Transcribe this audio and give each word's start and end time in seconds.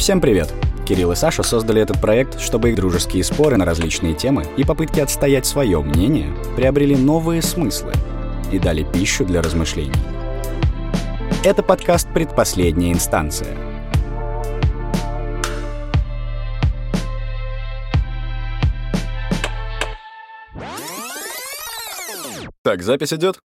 Всем 0.00 0.18
привет! 0.22 0.50
Кирилл 0.88 1.12
и 1.12 1.14
Саша 1.14 1.42
создали 1.42 1.82
этот 1.82 2.00
проект, 2.00 2.40
чтобы 2.40 2.70
их 2.70 2.76
дружеские 2.76 3.22
споры 3.22 3.58
на 3.58 3.66
различные 3.66 4.14
темы 4.14 4.46
и 4.56 4.64
попытки 4.64 4.98
отстоять 4.98 5.44
свое 5.44 5.82
мнение 5.82 6.34
приобрели 6.56 6.96
новые 6.96 7.42
смыслы 7.42 7.92
и 8.50 8.58
дали 8.58 8.82
пищу 8.82 9.26
для 9.26 9.42
размышлений. 9.42 9.92
Это 11.44 11.62
подкаст 11.62 12.08
«Предпоследняя 12.14 12.94
инстанция». 12.94 13.54
Так, 22.64 22.82
запись 22.82 23.12
идет? 23.12 23.38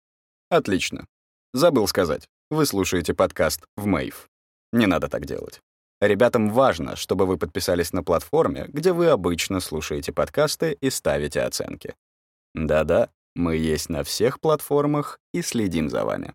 Отлично. 0.51 1.07
Забыл 1.55 1.89
сказать. 1.89 2.29
Вы 2.51 2.67
слушаете 2.67 3.15
подкаст 3.15 3.65
в 3.75 3.87
Мэйв. 3.87 4.29
Не 4.75 4.85
надо 4.85 5.09
так 5.09 5.25
делать. 5.25 5.63
Ребятам 6.03 6.51
важно, 6.51 6.97
чтобы 6.97 7.27
вы 7.27 7.37
подписались 7.37 7.93
на 7.93 8.03
платформе, 8.03 8.65
где 8.67 8.93
вы 8.93 9.07
обычно 9.07 9.61
слушаете 9.61 10.11
подкасты 10.13 10.77
и 10.81 10.91
ставите 10.91 11.43
оценки. 11.43 11.95
Да-да, 12.55 13.11
мы 13.37 13.55
есть 13.55 13.89
на 13.89 14.03
всех 14.03 14.41
платформах 14.41 15.21
и 15.33 15.43
следим 15.43 15.89
за 15.89 16.05
вами. 16.05 16.35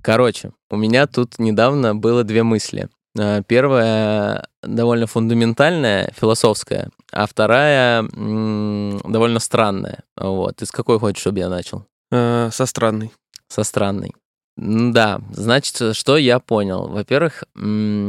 Короче, 0.00 0.52
у 0.70 0.76
меня 0.76 1.06
тут 1.06 1.38
недавно 1.38 1.94
было 1.94 2.24
две 2.24 2.42
мысли. 2.42 2.88
Э, 3.18 3.42
первая 3.46 4.48
довольно 4.62 5.06
фундаментальная, 5.06 6.10
философская, 6.16 6.88
а 7.12 7.26
вторая 7.26 8.02
довольно 8.02 9.40
странная. 9.40 10.04
Вот. 10.16 10.62
Из 10.62 10.70
какой 10.70 10.98
хочешь, 10.98 11.20
чтобы 11.20 11.40
я 11.40 11.50
начал? 11.50 11.84
Э, 12.10 12.48
со 12.50 12.64
странной. 12.64 13.12
Со 13.48 13.62
странной. 13.62 14.14
Да, 14.56 15.20
значит, 15.32 15.96
что 15.96 16.16
я 16.16 16.38
понял? 16.38 16.88
Во-первых, 16.88 17.44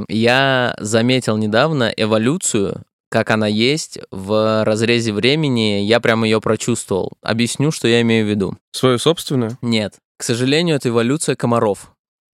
я 0.10 0.76
заметил 0.80 1.38
недавно 1.38 1.92
эволюцию, 1.96 2.84
как 3.10 3.30
она 3.30 3.46
есть 3.46 4.00
в 4.10 4.64
разрезе 4.66 5.14
времени, 5.14 5.82
я 5.82 6.00
прям 6.00 6.24
ее 6.24 6.42
прочувствовал. 6.42 7.12
Объясню, 7.22 7.72
что 7.72 7.88
я 7.88 8.02
имею 8.02 8.26
в 8.26 8.30
виду. 8.30 8.58
Свою 8.72 8.98
собственную? 8.98 9.56
Нет. 9.62 9.98
К 10.18 10.24
сожалению, 10.24 10.78
это 10.78 10.90
эволюция 10.90 11.36
комаров. 11.36 11.92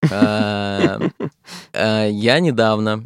А, 0.09 1.01
а, 1.73 2.07
я 2.07 2.39
недавно, 2.39 3.05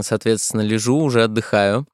соответственно, 0.00 0.62
лежу, 0.62 0.96
уже 0.98 1.22
отдыхаю. 1.22 1.86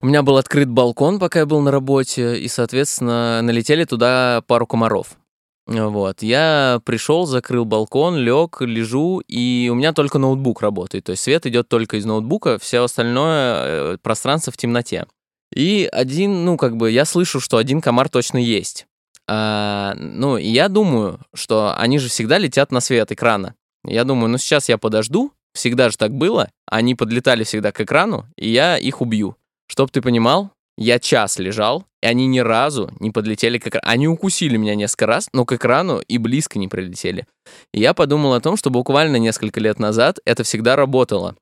У 0.00 0.06
меня 0.06 0.22
был 0.22 0.36
открыт 0.36 0.68
балкон, 0.68 1.18
пока 1.18 1.40
я 1.40 1.46
был 1.46 1.60
на 1.60 1.72
работе, 1.72 2.38
и, 2.38 2.46
соответственно, 2.46 3.42
налетели 3.42 3.84
туда 3.84 4.42
пару 4.46 4.68
комаров. 4.68 5.16
Вот. 5.66 6.22
Я 6.22 6.80
пришел, 6.84 7.26
закрыл 7.26 7.64
балкон, 7.64 8.16
лег, 8.16 8.60
лежу, 8.60 9.20
и 9.28 9.68
у 9.70 9.74
меня 9.74 9.92
только 9.92 10.18
ноутбук 10.18 10.62
работает. 10.62 11.04
То 11.04 11.12
есть 11.12 11.22
свет 11.22 11.46
идет 11.46 11.68
только 11.68 11.96
из 11.96 12.04
ноутбука, 12.04 12.58
все 12.58 12.82
остальное 12.82 13.94
э, 13.94 13.98
пространство 14.02 14.52
в 14.52 14.56
темноте. 14.56 15.06
И 15.54 15.88
один, 15.92 16.44
ну, 16.44 16.56
как 16.56 16.76
бы, 16.76 16.90
я 16.90 17.04
слышу, 17.04 17.40
что 17.40 17.56
один 17.56 17.80
комар 17.80 18.08
точно 18.08 18.38
есть. 18.38 18.86
А, 19.28 19.94
ну, 19.96 20.38
и 20.38 20.48
я 20.48 20.68
думаю, 20.68 21.20
что 21.34 21.74
они 21.76 21.98
же 21.98 22.08
всегда 22.08 22.38
летят 22.38 22.72
на 22.72 22.80
свет 22.80 23.12
экрана. 23.12 23.54
Я 23.84 24.04
думаю, 24.04 24.28
ну, 24.28 24.38
сейчас 24.38 24.68
я 24.68 24.78
подожду, 24.78 25.32
всегда 25.52 25.90
же 25.90 25.96
так 25.96 26.12
было, 26.12 26.50
они 26.66 26.94
подлетали 26.94 27.44
всегда 27.44 27.72
к 27.72 27.80
экрану, 27.80 28.26
и 28.36 28.50
я 28.50 28.76
их 28.76 29.00
убью. 29.00 29.36
Чтоб 29.66 29.90
ты 29.90 30.02
понимал, 30.02 30.50
я 30.80 30.98
час 30.98 31.38
лежал, 31.38 31.84
и 32.02 32.06
они 32.06 32.26
ни 32.26 32.38
разу 32.38 32.90
не 33.00 33.10
подлетели 33.10 33.58
к 33.58 33.66
экрану. 33.66 33.84
Они 33.86 34.08
укусили 34.08 34.56
меня 34.56 34.74
несколько 34.74 35.06
раз, 35.06 35.28
но 35.34 35.44
к 35.44 35.52
экрану 35.52 36.00
и 36.00 36.16
близко 36.16 36.58
не 36.58 36.68
прилетели. 36.68 37.26
И 37.74 37.80
я 37.80 37.92
подумал 37.92 38.32
о 38.32 38.40
том, 38.40 38.56
что 38.56 38.70
буквально 38.70 39.16
несколько 39.16 39.60
лет 39.60 39.78
назад 39.78 40.18
это 40.24 40.42
всегда 40.42 40.76
работало. 40.76 41.36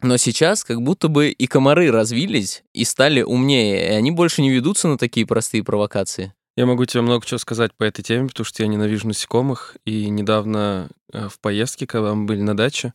Но 0.00 0.16
сейчас 0.16 0.64
как 0.64 0.80
будто 0.80 1.08
бы 1.08 1.28
и 1.28 1.46
комары 1.46 1.90
развились 1.90 2.62
и 2.72 2.84
стали 2.84 3.20
умнее, 3.20 3.88
и 3.88 3.94
они 3.94 4.10
больше 4.10 4.40
не 4.40 4.50
ведутся 4.50 4.88
на 4.88 4.96
такие 4.96 5.26
простые 5.26 5.62
провокации. 5.62 6.32
Я 6.56 6.64
могу 6.64 6.86
тебе 6.86 7.02
много 7.02 7.26
чего 7.26 7.38
сказать 7.38 7.72
по 7.76 7.84
этой 7.84 8.02
теме, 8.02 8.28
потому 8.28 8.46
что 8.46 8.62
я 8.62 8.68
ненавижу 8.68 9.06
насекомых. 9.06 9.76
И 9.84 10.08
недавно 10.08 10.88
э, 11.12 11.28
в 11.28 11.38
поездке, 11.40 11.86
когда 11.86 12.14
мы 12.14 12.24
были 12.24 12.40
на 12.40 12.56
даче, 12.56 12.94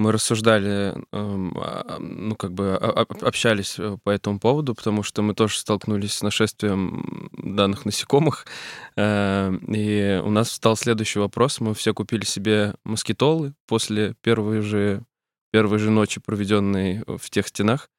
мы 0.00 0.12
рассуждали, 0.12 0.94
эм, 1.12 1.54
ну, 1.98 2.34
как 2.36 2.52
бы 2.52 2.74
общались 2.74 3.78
э, 3.78 3.98
по 4.02 4.10
этому 4.10 4.40
поводу, 4.40 4.74
потому 4.74 5.02
что 5.02 5.22
мы 5.22 5.34
тоже 5.34 5.58
столкнулись 5.58 6.14
с 6.14 6.22
нашествием 6.22 7.30
данных 7.32 7.84
насекомых. 7.84 8.46
Э, 8.96 9.52
и 9.68 10.20
у 10.24 10.30
нас 10.30 10.48
встал 10.48 10.76
следующий 10.76 11.18
вопрос. 11.18 11.60
Мы 11.60 11.74
все 11.74 11.92
купили 11.94 12.24
себе 12.24 12.74
москитолы 12.84 13.54
после 13.66 14.14
первой 14.22 14.60
же, 14.62 15.04
первой 15.52 15.78
же 15.78 15.90
ночи, 15.90 16.20
проведенной 16.20 17.04
в 17.06 17.30
тех 17.30 17.46
стенах, 17.48 17.90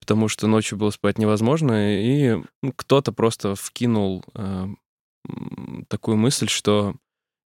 потому 0.00 0.28
что 0.28 0.46
ночью 0.46 0.78
было 0.78 0.90
спать 0.90 1.18
невозможно. 1.18 2.00
И 2.00 2.42
кто-то 2.76 3.12
просто 3.12 3.56
вкинул 3.56 4.24
э, 4.34 4.68
такую 5.88 6.16
мысль, 6.16 6.48
что 6.48 6.94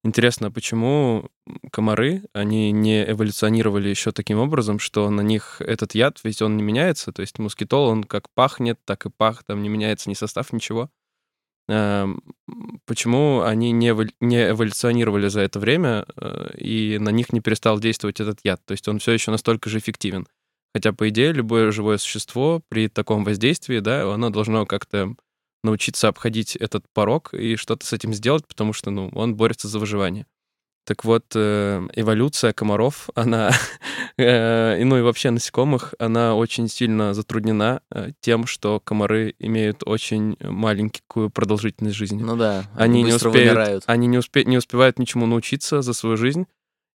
Интересно, 0.06 0.52
почему 0.52 1.30
комары, 1.72 2.24
они 2.34 2.72
не 2.72 3.10
эволюционировали 3.10 3.88
еще 3.88 4.12
таким 4.12 4.38
образом, 4.38 4.78
что 4.78 5.10
на 5.10 5.22
них 5.22 5.62
этот 5.62 5.96
яд, 5.96 6.20
ведь 6.26 6.42
он 6.42 6.58
не 6.58 6.64
меняется, 6.64 7.14
то 7.14 7.22
есть 7.22 7.40
мускитол, 7.40 7.88
он 7.88 8.04
как 8.04 8.30
пахнет, 8.34 8.80
так 8.84 9.06
и 9.06 9.10
пах, 9.10 9.44
там 9.46 9.64
не 9.64 9.70
меняется 9.70 10.10
ни 10.10 10.14
состав, 10.14 10.52
ничего. 10.52 10.90
Эм, 11.70 12.22
почему 12.86 13.42
они 13.42 13.72
не, 13.72 13.90
эволюционировали 13.90 15.30
за 15.30 15.42
это 15.42 15.60
время, 15.60 16.06
э, 16.18 16.58
и 16.58 16.98
на 17.00 17.10
них 17.10 17.32
не 17.32 17.40
перестал 17.40 17.80
действовать 17.80 18.20
этот 18.20 18.40
яд? 18.44 18.62
То 18.66 18.74
есть 18.74 18.88
он 18.90 19.00
все 19.00 19.14
еще 19.14 19.32
настолько 19.32 19.70
же 19.70 19.80
эффективен. 19.80 20.28
Хотя, 20.76 20.92
по 20.92 21.08
идее, 21.08 21.32
любое 21.32 21.72
живое 21.72 21.98
существо 21.98 22.62
при 22.68 22.90
таком 22.90 23.24
воздействии, 23.24 23.80
да, 23.80 24.12
оно 24.14 24.30
должно 24.30 24.66
как-то 24.66 25.16
научиться 25.64 26.08
обходить 26.08 26.56
этот 26.56 26.86
порог 26.94 27.34
и 27.34 27.56
что-то 27.56 27.86
с 27.86 27.94
этим 27.94 28.14
сделать, 28.14 28.48
потому 28.48 28.74
что, 28.74 28.92
ну, 28.92 29.10
он 29.14 29.36
борется 29.36 29.68
за 29.68 29.80
выживание. 29.80 30.26
Так 30.86 31.06
вот, 31.06 31.24
э, 31.34 31.88
эволюция 31.96 32.52
комаров, 32.52 33.10
она, 33.16 33.52
э, 34.18 34.84
ну 34.84 34.98
и 34.98 35.02
вообще 35.02 35.30
насекомых, 35.30 35.94
она 35.98 36.36
очень 36.36 36.68
сильно 36.68 37.14
затруднена 37.14 37.82
э, 37.90 38.12
тем, 38.20 38.46
что 38.46 38.82
комары 38.82 39.34
имеют 39.40 39.84
очень 39.86 40.36
маленькую 40.42 41.30
продолжительность 41.30 41.96
жизни. 41.96 42.22
Ну 42.22 42.36
да, 42.36 42.66
они, 42.76 43.00
они 43.00 43.04
не 43.04 43.14
успеют, 43.14 43.36
вымирают. 43.36 43.84
они 43.88 44.08
не, 44.08 44.18
успе, 44.18 44.44
не 44.44 44.58
успевают 44.58 45.00
ничему 45.00 45.26
научиться 45.26 45.82
за 45.82 45.94
свою 45.94 46.18
жизнь, 46.18 46.48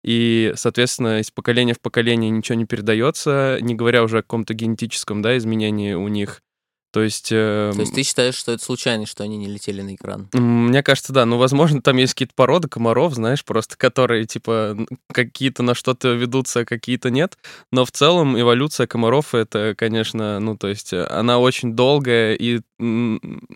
и, 0.04 0.52
соответственно, 0.54 1.20
из 1.20 1.30
поколения 1.30 1.74
в 1.74 1.80
поколение 1.80 2.30
ничего 2.30 2.56
не 2.56 2.66
передается, 2.66 3.58
не 3.60 3.74
говоря 3.74 4.02
уже 4.04 4.18
о 4.18 4.22
каком-то 4.22 4.54
генетическом 4.54 5.22
да, 5.22 5.36
изменении 5.36 5.94
у 5.94 6.08
них. 6.08 6.42
То 6.90 7.02
есть... 7.02 7.28
Э, 7.32 7.72
То 7.74 7.80
есть 7.80 7.94
ты 7.94 8.02
считаешь, 8.02 8.34
что 8.34 8.52
это 8.52 8.64
случайно, 8.64 9.06
что 9.06 9.22
они 9.22 9.36
не 9.36 9.46
летели 9.46 9.82
на 9.82 9.94
экран? 9.94 10.28
Мне 10.32 10.82
кажется, 10.82 11.12
да. 11.12 11.26
Ну, 11.26 11.36
возможно, 11.36 11.82
там 11.82 11.96
есть 11.98 12.14
какие-то 12.14 12.34
породы 12.34 12.68
комаров, 12.68 13.14
знаешь, 13.14 13.44
просто 13.44 13.76
которые, 13.76 14.24
типа, 14.24 14.76
какие-то 15.12 15.62
на 15.62 15.74
что-то 15.74 16.14
ведутся, 16.14 16.60
а 16.60 16.64
какие-то 16.64 17.10
нет. 17.10 17.36
Но 17.70 17.84
в 17.84 17.90
целом 17.90 18.40
эволюция 18.40 18.86
комаров— 18.86 19.32
это, 19.34 19.74
конечно, 19.76 20.40
ну, 20.40 20.56
то 20.56 20.68
есть 20.68 20.92
она 20.94 21.38
очень 21.38 21.74
долгая, 21.74 22.34
и 22.34 22.60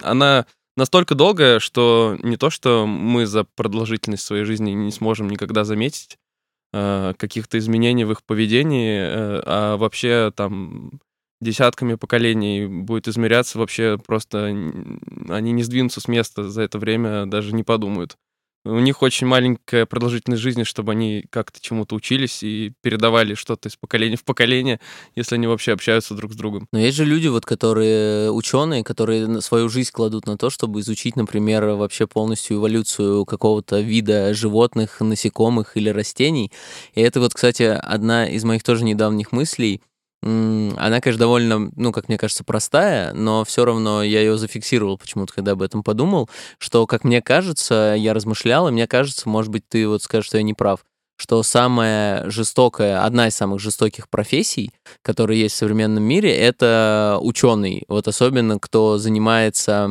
она 0.03 0.47
настолько 0.77 1.15
долгая, 1.15 1.59
что 1.59 2.19
не 2.23 2.37
то, 2.37 2.51
что 2.51 2.87
мы 2.87 3.27
за 3.27 3.45
продолжительность 3.45 4.25
своей 4.25 4.45
жизни 4.45 4.73
не 4.73 4.91
сможем 4.91 5.29
никогда 5.29 5.65
заметить 5.65 6.19
э, 6.73 7.15
каких-то 7.17 7.59
изменений 7.59 8.05
в 8.05 8.13
их 8.13 8.23
поведении, 8.23 8.99
э, 9.01 9.43
а 9.47 9.77
вообще 9.77 10.33
там 10.35 11.01
десятками 11.43 11.95
поколений 11.95 12.67
будет 12.67 13.09
измеряться, 13.09 13.59
вообще 13.59 13.99
просто 13.99 14.47
они 14.47 15.53
не 15.53 15.63
сдвинутся 15.63 16.01
с 16.01 16.09
места 16.09 16.49
за 16.49 16.63
это 16.63 16.79
время, 16.79 17.27
даже 17.27 17.55
не 17.55 17.63
подумают. 17.63 18.17
У 18.65 18.79
них 18.79 19.03
очень 19.03 19.27
маленькая 19.27 19.87
продолжительность 19.87 20.41
жизни, 20.41 20.63
чтобы 20.63 20.93
они 20.93 21.25
как-то 21.31 21.61
чему-то 21.61 21.97
учились 21.97 22.45
и 22.45 22.73
передавали 22.81 23.35
что-то 23.35 23.69
из 23.69 23.75
поколения 23.75 24.17
в 24.17 24.23
поколение, 24.23 24.79
если 25.17 25.35
они 25.35 25.49
вообще 25.49 25.73
общаются 25.73 26.15
друг 26.15 26.33
с 26.33 26.37
другом. 26.37 26.69
Но 26.73 26.79
есть 26.79 26.97
же 26.97 27.05
люди, 27.05 27.27
вот, 27.27 27.45
которые 27.45 28.31
ученые, 28.31 28.85
которые 28.85 29.41
свою 29.41 29.69
жизнь 29.69 29.91
кладут 29.93 30.27
на 30.27 30.39
то, 30.39 30.49
чтобы 30.49 30.79
изучить, 30.79 31.17
например, 31.17 31.65
вообще 31.71 32.07
полностью 32.07 32.59
эволюцию 32.59 33.25
какого-то 33.25 33.81
вида 33.81 34.33
животных, 34.33 35.01
насекомых 35.01 35.77
или 35.77 35.89
растений. 35.89 36.53
И 36.95 37.01
это 37.01 37.19
вот, 37.19 37.35
кстати, 37.35 37.65
одна 37.65 38.29
из 38.29 38.45
моих 38.45 38.63
тоже 38.63 38.85
недавних 38.85 39.33
мыслей— 39.33 39.81
она, 40.23 41.01
конечно, 41.01 41.19
довольно, 41.19 41.71
ну, 41.75 41.93
как 41.93 42.09
мне 42.09 42.17
кажется, 42.17 42.45
простая, 42.45 43.13
но 43.13 43.45
все 43.45 43.65
равно 43.65 44.03
я 44.03 44.21
ее 44.21 44.39
зафиксировал 44.39 44.97
почему-то, 44.97 45.35
когда 45.35 45.53
об 45.53 45.63
этом 45.63 45.83
подумал, 45.83 46.31
что, 46.59 46.87
как 46.87 47.03
мне 47.05 47.21
кажется, 47.21 47.95
я 47.99 48.15
размышлял, 48.15 48.69
и 48.69 48.73
мне 48.73 48.87
кажется, 48.87 49.29
может 49.29 49.51
быть, 49.51 49.69
ты 49.69 49.89
вот 49.89 50.03
скажешь, 50.03 50.27
что 50.27 50.37
я 50.37 50.45
не 50.45 50.55
прав, 50.55 50.85
что 51.17 51.43
самая 51.43 52.29
жестокая, 52.31 53.05
одна 53.05 53.29
из 53.29 53.35
самых 53.35 53.61
жестоких 53.61 54.09
профессий, 54.09 54.71
которые 55.03 55.41
есть 55.41 55.55
в 55.57 55.59
современном 55.59 56.05
мире, 56.05 56.35
это 56.37 57.19
ученый. 57.21 57.85
Вот 57.89 58.09
особенно, 58.09 58.59
кто 58.59 58.99
занимается 58.99 59.89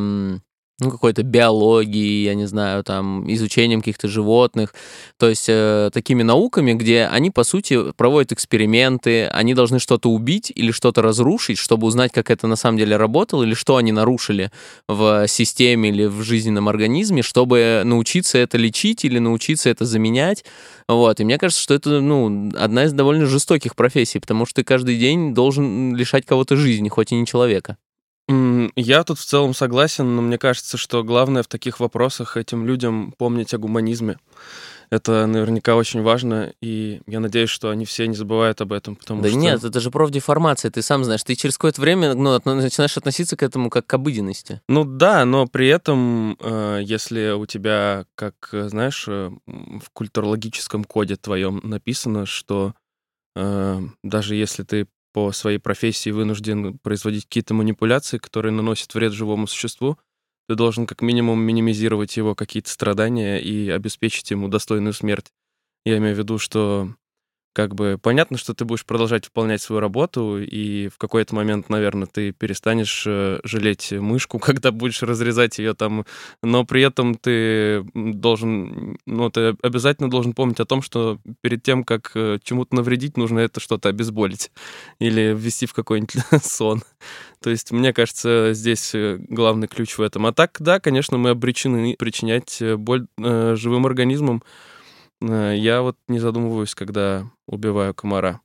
ну, 0.82 0.90
какой-то 0.90 1.22
биологией, 1.22 2.24
я 2.24 2.34
не 2.34 2.48
знаю, 2.48 2.84
там, 2.84 3.32
изучением 3.32 3.82
каких-то 3.82 4.08
животных, 4.08 4.74
то 5.18 5.30
есть 5.30 5.46
э, 5.48 5.92
такими 5.94 6.24
науками, 6.24 6.74
где 6.74 7.06
они, 7.06 7.30
по 7.30 7.44
сути, 7.44 7.92
проводят 7.92 8.32
эксперименты, 8.32 9.28
они 9.28 9.54
должны 9.54 9.78
что-то 9.78 10.10
убить 10.10 10.52
или 10.54 10.72
что-то 10.72 11.04
разрушить, 11.04 11.60
чтобы 11.60 11.86
узнать, 11.86 12.12
как 12.12 12.32
это 12.32 12.48
на 12.48 12.56
самом 12.56 12.80
деле 12.80 12.98
работало, 12.98 13.44
или 13.44 13.54
что 13.54 13.78
они 13.78 13.92
нарушили 13.92 14.52
в 14.88 15.28
системе 15.28 15.90
или 15.90 16.06
в 16.06 16.24
жизненном 16.24 16.68
организме, 16.68 17.22
чтобы 17.22 17.84
научиться 17.86 18.40
это 18.40 18.58
лечить 18.58 19.06
или 19.06 19.20
научиться 19.20 19.70
это 19.70 19.86
заменять. 19.86 20.44
Вот. 20.88 21.20
И 21.20 21.24
мне 21.24 21.38
кажется, 21.38 21.62
что 21.62 21.76
это, 21.76 22.02
ну, 22.02 22.52
одна 22.58 22.86
из 22.86 22.94
довольно 22.94 23.28
жестоких 23.28 23.76
профессий, 23.76 24.20
потому 24.20 24.48
что 24.48 24.56
ты 24.56 24.64
каждый 24.64 24.98
день 24.98 25.36
должен 25.36 25.96
лишать 25.96 26.26
кого-то 26.26 26.56
жизни, 26.56 26.90
хоть 26.90 27.12
и 27.12 27.16
не 27.16 27.28
человека. 27.28 27.78
Я 28.76 29.04
тут 29.04 29.20
в 29.20 29.26
целом 29.26 29.54
согласен, 29.54 30.16
но 30.16 30.22
мне 30.22 30.38
кажется, 30.38 30.78
что 30.78 31.04
главное 31.04 31.44
в 31.44 31.48
таких 31.48 31.80
вопросах 31.80 32.38
этим 32.38 32.66
людям 32.66 33.14
помнить 33.18 33.54
о 33.54 33.58
гуманизме. 33.58 34.18
Это 34.90 35.26
наверняка 35.26 35.78
очень 35.78 36.02
важно, 36.02 36.54
и 36.62 37.02
я 37.08 37.22
надеюсь, 37.22 37.50
что 37.50 37.70
они 37.70 37.86
все 37.86 38.08
не 38.08 38.14
забывают 38.14 38.60
об 38.60 38.74
этом, 38.74 38.98
потому 38.98 39.22
да 39.22 39.30
что... 39.30 39.38
нет, 39.38 39.64
это 39.64 39.80
же 39.80 39.90
профдеформация, 39.90 40.70
ты 40.70 40.82
сам 40.82 41.06
знаешь. 41.06 41.24
Ты 41.24 41.36
через 41.36 41.58
какое-то 41.58 41.80
время 41.80 42.14
ну, 42.14 42.38
начинаешь 42.44 42.98
относиться 42.98 43.38
к 43.38 43.44
этому 43.44 43.70
как 43.70 43.88
к 43.88 43.94
обыденности. 43.94 44.60
Ну 44.68 44.84
да, 44.84 45.24
но 45.24 45.48
при 45.48 45.70
этом, 45.70 46.36
э, 46.42 46.82
если 46.84 47.32
у 47.32 47.46
тебя, 47.46 48.06
как, 48.16 48.36
знаешь, 48.52 49.06
э, 49.08 49.32
в 49.48 49.90
культурологическом 49.94 50.84
коде 50.84 51.16
твоем 51.16 51.62
написано, 51.64 52.26
что 52.26 52.74
э, 53.38 53.80
даже 54.04 54.36
если 54.36 54.64
ты 54.64 54.88
по 55.14 55.32
своей 55.32 55.58
профессии 55.58 56.10
вынужден 56.10 56.78
производить 56.80 57.26
какие-то 57.26 57.54
манипуляции, 57.54 58.18
которые 58.18 58.52
наносят 58.52 58.94
вред 58.94 59.14
живому 59.14 59.48
существу, 59.48 59.98
ты 60.48 60.56
должен 60.56 60.86
как 60.86 61.02
минимум 61.02 61.42
минимизировать 61.42 62.18
его 62.18 62.36
какие-то 62.36 62.70
страдания 62.70 63.40
и 63.40 63.70
обеспечить 63.70 64.32
ему 64.32 64.48
достойную 64.48 64.94
смерть. 64.94 65.32
Я 65.86 65.98
имею 65.98 66.16
в 66.16 66.20
виду, 66.20 66.38
что 66.38 66.94
как 67.54 67.76
бы 67.76 68.00
понятно, 68.02 68.38
что 68.38 68.54
ты 68.54 68.64
будешь 68.66 68.86
продолжать 68.86 69.26
выполнять 69.26 69.62
свою 69.62 69.80
работу, 69.80 70.42
и 70.42 70.88
в 70.88 70.98
какой-то 70.98 71.36
момент, 71.36 71.70
наверное, 71.70 72.08
ты 72.08 72.32
перестанешь 72.32 73.04
э, 73.06 73.40
жалеть 73.44 73.92
мышку, 73.92 74.40
когда 74.40 74.72
будешь 74.72 75.04
разрезать 75.04 75.60
ее 75.60 75.74
там, 75.74 76.06
но 76.42 76.66
при 76.66 76.82
этом 76.82 77.16
ты 77.16 77.84
должен, 77.94 78.98
ну, 79.06 79.30
ты 79.30 79.56
обязательно 79.62 80.10
должен 80.10 80.34
помнить 80.34 80.60
о 80.60 80.66
том, 80.66 80.82
что 80.82 81.20
перед 81.42 81.62
тем, 81.64 81.84
как 81.84 82.12
э, 82.16 82.40
чему-то 82.44 82.76
навредить, 82.76 83.18
нужно 83.18 83.40
это 83.40 83.60
что-то 83.60 83.90
обезболить 83.90 84.52
или 85.00 85.36
ввести 85.38 85.66
в 85.66 85.74
какой-нибудь 85.74 86.16
сон. 86.44 86.84
То 87.42 87.50
есть, 87.50 87.72
мне 87.72 87.92
кажется, 87.92 88.54
здесь 88.54 88.96
э, 88.96 89.18
главный 89.28 89.68
ключ 89.68 89.98
в 89.98 90.02
этом. 90.02 90.26
А 90.26 90.32
так, 90.32 90.58
да, 90.60 90.80
конечно, 90.80 91.18
мы 91.18 91.32
обречены 91.32 91.96
причинять 91.98 92.62
боль 92.78 93.08
э, 93.18 93.56
живым 93.58 93.86
организмам, 93.86 94.42
я 95.22 95.82
вот 95.82 95.98
не 96.08 96.20
задумываюсь, 96.20 96.76
когда 96.76 97.30
убиваю 97.48 97.94
комара. 97.94 98.42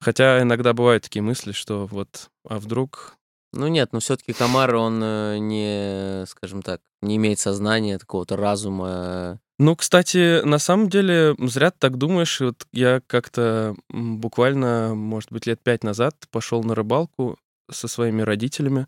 Хотя 0.00 0.42
иногда 0.42 0.72
бывают 0.72 1.04
такие 1.04 1.22
мысли, 1.22 1.52
что 1.52 1.86
вот, 1.86 2.30
а 2.46 2.58
вдруг... 2.58 3.14
Ну 3.52 3.66
нет, 3.66 3.92
но 3.92 4.00
все-таки 4.00 4.34
комар, 4.34 4.74
он 4.74 5.00
э, 5.02 5.38
не, 5.38 6.26
скажем 6.26 6.60
так, 6.60 6.82
не 7.00 7.16
имеет 7.16 7.38
сознания, 7.38 7.98
такого-то 7.98 8.36
разума. 8.36 9.40
Ну, 9.58 9.74
кстати, 9.74 10.44
на 10.44 10.58
самом 10.58 10.88
деле, 10.88 11.34
зря 11.38 11.70
ты 11.70 11.78
так 11.78 11.96
думаешь. 11.96 12.40
Вот 12.40 12.66
я 12.72 13.00
как-то 13.06 13.74
буквально, 13.88 14.94
может 14.94 15.32
быть, 15.32 15.46
лет 15.46 15.60
пять 15.62 15.82
назад 15.82 16.14
пошел 16.30 16.62
на 16.62 16.74
рыбалку 16.74 17.38
со 17.70 17.88
своими 17.88 18.22
родителями, 18.22 18.86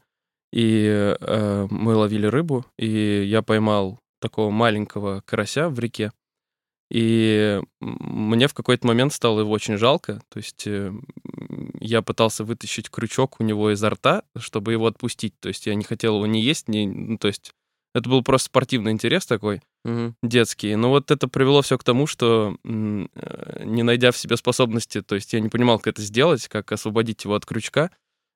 и 0.53 1.17
э, 1.19 1.67
мы 1.71 1.95
ловили 1.95 2.27
рыбу, 2.27 2.67
и 2.79 3.25
я 3.25 3.43
поймал 3.43 3.99
такого 4.21 4.51
маленького 4.51 5.23
карася 5.25 5.69
в 5.71 5.79
реке. 5.79 6.13
И 6.91 7.61
мне 7.81 8.49
в 8.49 8.55
какой-то 8.55 8.87
момент 8.87 9.13
стало 9.13 9.41
его 9.41 9.53
очень 9.53 9.77
жалко. 9.77 10.21
То 10.29 10.39
есть 10.39 10.67
э, 10.67 10.93
я 11.79 12.03
пытался 12.03 12.45
вытащить 12.45 12.91
крючок 12.91 13.37
у 13.39 13.45
него 13.45 13.71
изо 13.71 13.91
рта, 13.91 14.25
чтобы 14.37 14.73
его 14.73 14.87
отпустить. 14.87 15.35
То 15.39 15.49
есть 15.49 15.67
я 15.67 15.75
не 15.77 15.85
хотел 15.85 16.17
его 16.17 16.27
не 16.27 16.43
есть, 16.43 16.69
не... 16.69 16.87
Ну, 16.87 17.19
то 17.19 17.29
есть 17.29 17.53
это 17.95 18.09
был 18.09 18.23
просто 18.23 18.47
спортивный 18.47 18.93
интерес 18.93 19.27
такой, 19.27 19.63
угу. 19.85 20.15
детский. 20.23 20.75
Но 20.75 20.91
вот 20.91 21.11
это 21.11 21.29
привело 21.29 21.63
все 21.63 21.79
к 21.79 21.85
тому, 21.85 22.07
что 22.07 22.57
э, 22.65 22.69
не 23.65 23.83
найдя 23.83 24.11
в 24.11 24.17
себе 24.17 24.37
способности, 24.37 25.01
то 25.01 25.15
есть 25.15 25.33
я 25.33 25.41
не 25.41 25.49
понимал, 25.49 25.79
как 25.79 25.95
это 25.95 26.03
сделать, 26.03 26.49
как 26.49 26.73
освободить 26.73 27.25
его 27.25 27.35
от 27.35 27.47
крючка, 27.47 27.91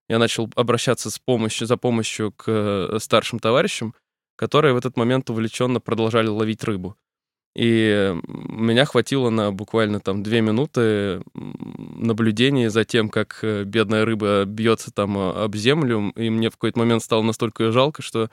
я 0.09 0.19
начал 0.19 0.51
обращаться 0.55 1.11
с 1.11 1.19
помощью, 1.19 1.67
за 1.67 1.77
помощью 1.77 2.33
к 2.33 2.45
э, 2.47 2.99
старшим 3.01 3.39
товарищам, 3.39 3.95
которые 4.37 4.75
в 4.75 4.77
этот 4.77 4.97
момент 4.97 5.31
увлеченно 5.31 5.81
продолжали 5.81 6.29
ловить 6.29 6.63
рыбу. 6.65 6.97
И 7.55 8.17
меня 8.25 8.85
хватило 8.85 9.31
на 9.31 9.53
буквально 9.53 10.01
там 10.01 10.25
две 10.25 10.41
минуты 10.41 11.23
наблюдения 11.35 12.69
за 12.69 12.85
тем, 12.85 13.09
как 13.09 13.39
э, 13.43 13.63
бедная 13.63 14.05
рыба 14.05 14.45
бьется 14.45 14.91
там 14.91 15.17
а, 15.17 15.45
об 15.45 15.55
землю, 15.55 16.13
и 16.17 16.31
мне 16.31 16.51
в 16.51 16.55
какой-то 16.55 16.81
момент 16.81 17.05
стало 17.05 17.23
настолько 17.23 17.71
жалко, 17.71 18.03
что 18.03 18.29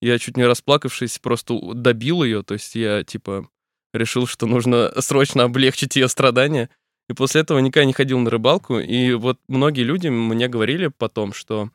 я 0.00 0.18
чуть 0.18 0.36
не 0.36 0.44
расплакавшись 0.44 1.20
просто 1.20 1.56
добил 1.74 2.24
ее, 2.24 2.42
то 2.42 2.54
есть 2.54 2.74
я 2.74 3.04
типа 3.04 3.48
решил, 3.92 4.26
что 4.26 4.46
нужно 4.46 4.92
срочно 5.00 5.44
облегчить 5.44 5.94
ее 5.94 6.08
страдания, 6.08 6.68
и 7.08 7.12
после 7.12 7.42
этого 7.42 7.60
никогда 7.60 7.84
не 7.84 7.92
ходил 7.92 8.18
на 8.18 8.28
рыбалку, 8.28 8.80
и 8.80 9.12
вот 9.12 9.38
многие 9.46 9.82
люди 9.82 10.08
мне 10.08 10.48
говорили 10.48 10.88
потом, 10.88 11.32
что 11.32 11.70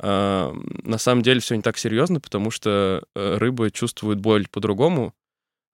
э, 0.00 0.52
на 0.84 0.98
самом 0.98 1.22
деле 1.22 1.40
все 1.40 1.56
не 1.56 1.62
так 1.62 1.78
серьезно, 1.78 2.20
потому 2.20 2.52
что 2.52 3.02
э, 3.16 3.36
рыбы 3.38 3.72
чувствуют 3.72 4.20
боль 4.20 4.46
по-другому, 4.46 5.14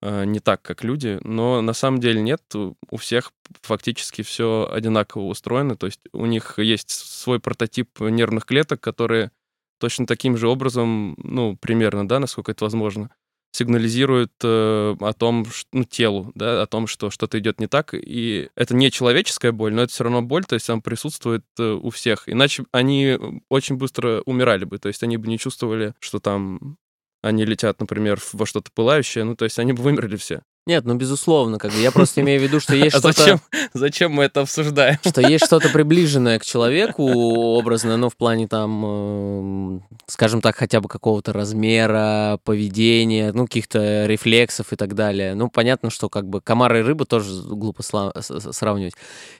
не 0.04 0.40
так, 0.40 0.60
как 0.62 0.84
люди, 0.84 1.18
но 1.22 1.62
на 1.62 1.72
самом 1.72 2.00
деле 2.00 2.20
нет, 2.20 2.42
у 2.54 2.96
всех 2.96 3.32
фактически 3.62 4.22
все 4.22 4.68
одинаково 4.70 5.22
устроено, 5.22 5.76
то 5.76 5.86
есть 5.86 6.00
у 6.12 6.26
них 6.26 6.58
есть 6.58 6.90
свой 6.90 7.40
прототип 7.40 8.00
нервных 8.00 8.44
клеток, 8.44 8.80
которые 8.80 9.30
точно 9.78 10.06
таким 10.06 10.36
же 10.36 10.48
образом, 10.48 11.14
ну, 11.18 11.56
примерно, 11.56 12.06
да, 12.06 12.18
насколько 12.18 12.52
это 12.52 12.64
возможно, 12.64 13.10
сигнализируют 13.52 14.32
э, 14.42 14.96
о 14.98 15.12
том, 15.12 15.44
что, 15.46 15.68
ну, 15.72 15.84
телу, 15.84 16.32
да, 16.34 16.62
о 16.62 16.66
том, 16.66 16.86
что 16.86 17.10
что-то 17.10 17.38
идет 17.38 17.60
не 17.60 17.68
так, 17.68 17.94
и 17.94 18.48
это 18.56 18.74
не 18.74 18.90
человеческая 18.90 19.52
боль, 19.52 19.72
но 19.72 19.82
это 19.82 19.92
все 19.92 20.04
равно 20.04 20.22
боль, 20.22 20.44
то 20.44 20.54
есть 20.54 20.68
она 20.68 20.80
присутствует 20.80 21.44
э, 21.58 21.72
у 21.72 21.90
всех, 21.90 22.28
иначе 22.28 22.64
они 22.72 23.16
очень 23.48 23.76
быстро 23.76 24.22
умирали 24.26 24.64
бы, 24.64 24.78
то 24.78 24.88
есть 24.88 25.02
они 25.04 25.16
бы 25.16 25.28
не 25.28 25.38
чувствовали, 25.38 25.94
что 26.00 26.18
там 26.18 26.78
они 27.24 27.44
летят, 27.46 27.80
например, 27.80 28.20
во 28.32 28.44
что-то 28.44 28.70
пылающее, 28.72 29.24
ну, 29.24 29.34
то 29.34 29.44
есть 29.44 29.58
они 29.58 29.72
бы 29.72 29.82
вымерли 29.82 30.16
все. 30.16 30.42
Нет, 30.66 30.86
ну, 30.86 30.94
безусловно, 30.94 31.58
как 31.58 31.72
бы 31.72 31.78
я 31.78 31.92
просто 31.92 32.22
имею 32.22 32.40
в 32.40 32.42
виду, 32.42 32.58
что 32.58 32.74
есть 32.74 32.94
а 32.96 32.98
что-то... 32.98 33.20
Зачем, 33.20 33.40
зачем 33.74 34.12
мы 34.12 34.24
это 34.24 34.40
обсуждаем? 34.40 34.98
Что 35.06 35.20
есть 35.20 35.44
что-то 35.44 35.68
приближенное 35.72 36.38
к 36.38 36.44
человеку, 36.44 37.04
образно, 37.04 37.98
ну, 37.98 38.08
в 38.08 38.16
плане 38.16 38.48
там, 38.48 39.76
э, 39.76 39.80
скажем 40.06 40.40
так, 40.40 40.56
хотя 40.56 40.80
бы 40.80 40.88
какого-то 40.88 41.34
размера, 41.34 42.38
поведения, 42.44 43.30
ну, 43.32 43.44
каких-то 43.44 44.06
рефлексов 44.06 44.72
и 44.72 44.76
так 44.76 44.94
далее. 44.94 45.34
Ну, 45.34 45.50
понятно, 45.50 45.90
что 45.90 46.08
как 46.08 46.26
бы 46.26 46.40
комары 46.40 46.80
и 46.80 46.82
рыбы 46.82 47.04
тоже 47.04 47.30
глупо 47.42 47.82
сравнивать. 47.82 48.94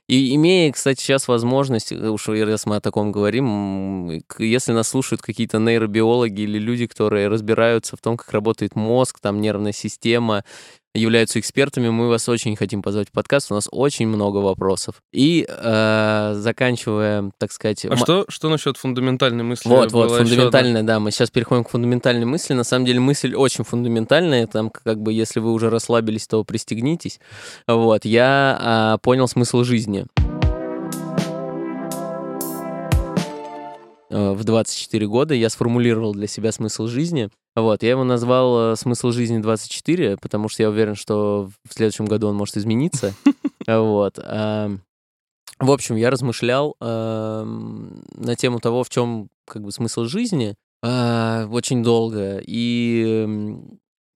И 0.06 0.34
имея, 0.34 0.70
кстати, 0.72 1.00
сейчас 1.00 1.26
возможность, 1.26 1.90
э, 1.90 2.08
уж 2.10 2.28
раз 2.28 2.66
мы 2.66 2.76
о 2.76 2.80
таком 2.82 3.12
говорим, 3.12 4.22
если 4.38 4.72
нас 4.72 4.88
слушают 4.88 5.22
какие-то 5.22 5.58
нейробиологи 5.58 6.42
или 6.42 6.58
люди, 6.58 6.86
которые 6.86 7.28
разбираются 7.28 7.96
в 7.96 8.00
том, 8.02 8.18
как 8.18 8.30
работает 8.30 8.76
мозг, 8.76 9.20
там, 9.20 9.40
нервная 9.40 9.72
система, 9.72 10.44
являются 10.94 11.40
экспертами, 11.40 11.88
мы 11.88 12.08
вас 12.08 12.28
очень 12.28 12.54
хотим 12.56 12.80
позвать 12.80 13.08
в 13.08 13.12
подкаст. 13.12 13.50
У 13.50 13.54
нас 13.54 13.68
очень 13.70 14.06
много 14.06 14.38
вопросов. 14.38 15.02
И 15.12 15.46
э, 15.48 16.34
заканчивая, 16.36 17.32
так 17.38 17.52
сказать... 17.52 17.84
А 17.84 17.96
что, 17.96 18.24
что 18.28 18.48
насчет 18.48 18.76
фундаментальной 18.76 19.42
мысли? 19.42 19.68
Вот, 19.68 19.92
вот, 19.92 20.12
фундаментальная, 20.12 20.82
да. 20.84 21.00
Мы 21.00 21.10
сейчас 21.10 21.30
переходим 21.30 21.64
к 21.64 21.70
фундаментальной 21.70 22.26
мысли. 22.26 22.54
На 22.54 22.64
самом 22.64 22.86
деле 22.86 23.00
мысль 23.00 23.34
очень 23.34 23.64
фундаментальная. 23.64 24.46
Там, 24.46 24.70
как 24.70 25.00
бы, 25.00 25.12
если 25.12 25.40
вы 25.40 25.52
уже 25.52 25.68
расслабились, 25.68 26.28
то 26.28 26.44
пристегнитесь. 26.44 27.18
Вот, 27.66 28.04
я 28.04 28.94
э, 28.94 29.02
понял 29.02 29.26
смысл 29.26 29.64
жизни. 29.64 30.06
Э, 34.10 34.32
в 34.32 34.44
24 34.44 35.06
года 35.08 35.34
я 35.34 35.50
сформулировал 35.50 36.12
для 36.12 36.28
себя 36.28 36.52
смысл 36.52 36.86
жизни. 36.86 37.30
Вот, 37.56 37.82
я 37.82 37.90
его 37.90 38.04
назвал 38.04 38.72
э, 38.72 38.76
«Смысл 38.76 39.10
жизни 39.10 39.38
24», 39.40 40.18
потому 40.20 40.48
что 40.48 40.62
я 40.62 40.70
уверен, 40.70 40.96
что 40.96 41.50
в 41.68 41.72
следующем 41.72 42.06
году 42.06 42.28
он 42.28 42.36
может 42.36 42.56
измениться. 42.56 43.14
Вот. 43.66 44.18
В 44.18 45.70
общем, 45.70 45.96
я 45.96 46.10
размышлял 46.10 46.76
на 46.80 48.36
тему 48.36 48.60
того, 48.60 48.84
в 48.84 48.90
чем 48.90 49.30
как 49.46 49.62
бы 49.62 49.72
смысл 49.72 50.04
жизни 50.04 50.54
а, 50.82 51.46
очень 51.50 51.82
долго. 51.82 52.42
И 52.46 53.26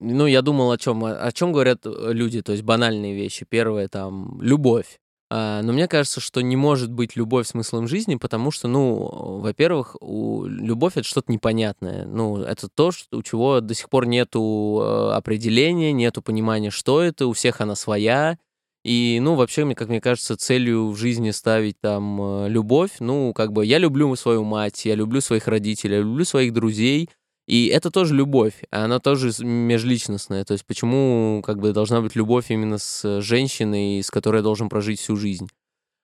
ну, 0.00 0.26
я 0.26 0.42
думал 0.42 0.71
о 0.71 0.76
чем, 0.76 1.02
о 1.02 1.33
чем 1.33 1.52
говорят 1.52 1.87
люди, 1.87 2.42
то 2.42 2.52
есть 2.52 2.62
банальные 2.62 3.14
вещи. 3.14 3.47
Первое 3.49 3.88
там 3.88 4.38
любовь. 4.42 4.99
А, 5.30 5.61
но 5.62 5.73
мне 5.75 5.88
кажется, 5.88 6.20
что 6.20 6.40
не 6.40 6.56
может 6.56 6.90
быть 6.90 7.14
любовь 7.14 7.47
смыслом 7.47 7.87
жизни, 7.87 8.14
потому 8.14 8.50
что, 8.50 8.66
ну, 8.66 9.40
во-первых, 9.40 9.97
у... 10.00 10.47
любовь— 10.47 10.92
это 10.97 11.06
что-то 11.06 11.30
непонятное. 11.30 12.06
Ну, 12.06 12.38
это 12.38 12.68
то, 12.68 12.92
что, 12.92 13.18
у 13.18 13.23
чего 13.23 13.61
до 13.61 13.75
сих 13.75 13.90
пор 13.90 14.06
нету 14.06 14.80
э, 14.82 15.12
определения, 15.12 15.92
нету 15.92 16.23
понимания, 16.23 16.70
что 16.70 17.02
это, 17.02 17.26
у 17.26 17.35
всех 17.35 17.61
она 17.61 17.75
своя. 17.75 18.38
И, 18.85 19.18
ну, 19.20 19.35
вообще, 19.35 19.66
мне, 19.66 19.75
как 19.75 19.88
мне 19.88 20.00
кажется, 20.00 20.37
целью 20.37 20.88
в 20.88 20.97
жизни 20.97 21.30
ставить 21.30 21.78
там 21.78 22.23
э, 22.23 22.49
любовь, 22.49 22.92
ну, 23.00 23.35
как 23.35 23.52
бы, 23.52 23.66
я 23.66 23.76
люблю 23.76 24.14
свою 24.16 24.44
мать, 24.44 24.87
я 24.87 24.94
люблю 24.94 25.20
своих 25.20 25.47
родителей, 25.47 25.97
я 25.97 26.00
люблю 26.00 26.25
своих 26.25 26.54
друзей, 26.54 27.11
и 27.49 27.69
это 27.69 27.90
тоже 27.90 28.14
любовь, 28.14 28.62
она 28.71 28.99
тоже 28.99 29.31
межличностная. 29.43 30.45
То 30.45 30.52
есть 30.52 30.67
почему 30.67 31.43
как 31.43 31.59
бы 31.59 31.73
должна 31.73 32.02
быть 32.02 32.14
любовь 32.14 32.50
именно 32.50 32.76
с 32.76 33.23
женщиной, 33.23 34.02
с 34.02 34.11
которой 34.11 34.37
я 34.37 34.43
должен 34.43 34.69
прожить 34.69 35.00
всю 35.00 35.17
жизнь? 35.17 35.49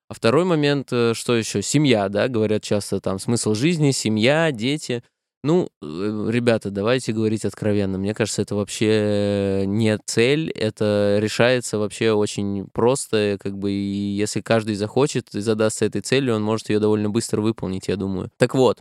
А 0.08 0.14
второй 0.14 0.46
момент, 0.46 0.88
э, 0.90 1.12
что 1.14 1.36
еще? 1.36 1.60
Семья, 1.60 2.08
да, 2.08 2.28
говорят 2.28 2.62
часто 2.62 2.98
там 2.98 3.18
смысл 3.18 3.54
жизни, 3.54 3.90
семья, 3.90 4.52
дети. 4.52 5.02
Ну, 5.42 5.68
э, 5.82 6.28
ребята, 6.30 6.70
давайте 6.70 7.12
говорить 7.12 7.44
откровенно. 7.44 7.98
Мне 7.98 8.14
кажется, 8.14 8.40
это 8.40 8.54
вообще 8.54 9.64
не 9.66 9.98
цель, 10.06 10.50
это 10.50 11.18
решается 11.20 11.76
вообще 11.76 12.12
очень 12.12 12.68
просто, 12.72 13.36
как 13.38 13.58
бы, 13.58 13.70
и 13.70 14.14
если 14.16 14.40
каждый 14.40 14.76
захочет 14.76 15.34
и 15.34 15.40
задастся 15.40 15.84
этой 15.84 16.00
целью, 16.00 16.36
он 16.36 16.42
может 16.42 16.70
ее 16.70 16.80
довольно 16.80 17.10
быстро 17.10 17.42
выполнить, 17.42 17.88
я 17.88 17.96
думаю. 17.96 18.30
Так 18.38 18.54
вот, 18.54 18.80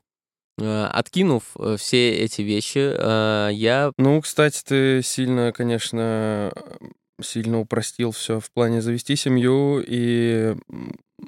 откинув 0.57 1.43
э, 1.57 1.75
все 1.77 2.11
эти 2.11 2.41
вещи, 2.41 2.93
э, 2.95 3.49
я... 3.53 3.91
Ну, 3.97 4.21
кстати, 4.21 4.61
ты 4.63 5.01
сильно, 5.03 5.51
конечно, 5.51 6.53
сильно 7.21 7.59
упростил 7.59 8.11
все 8.11 8.39
в 8.39 8.51
плане 8.51 8.81
завести 8.81 9.15
семью 9.15 9.83
и 9.85 10.55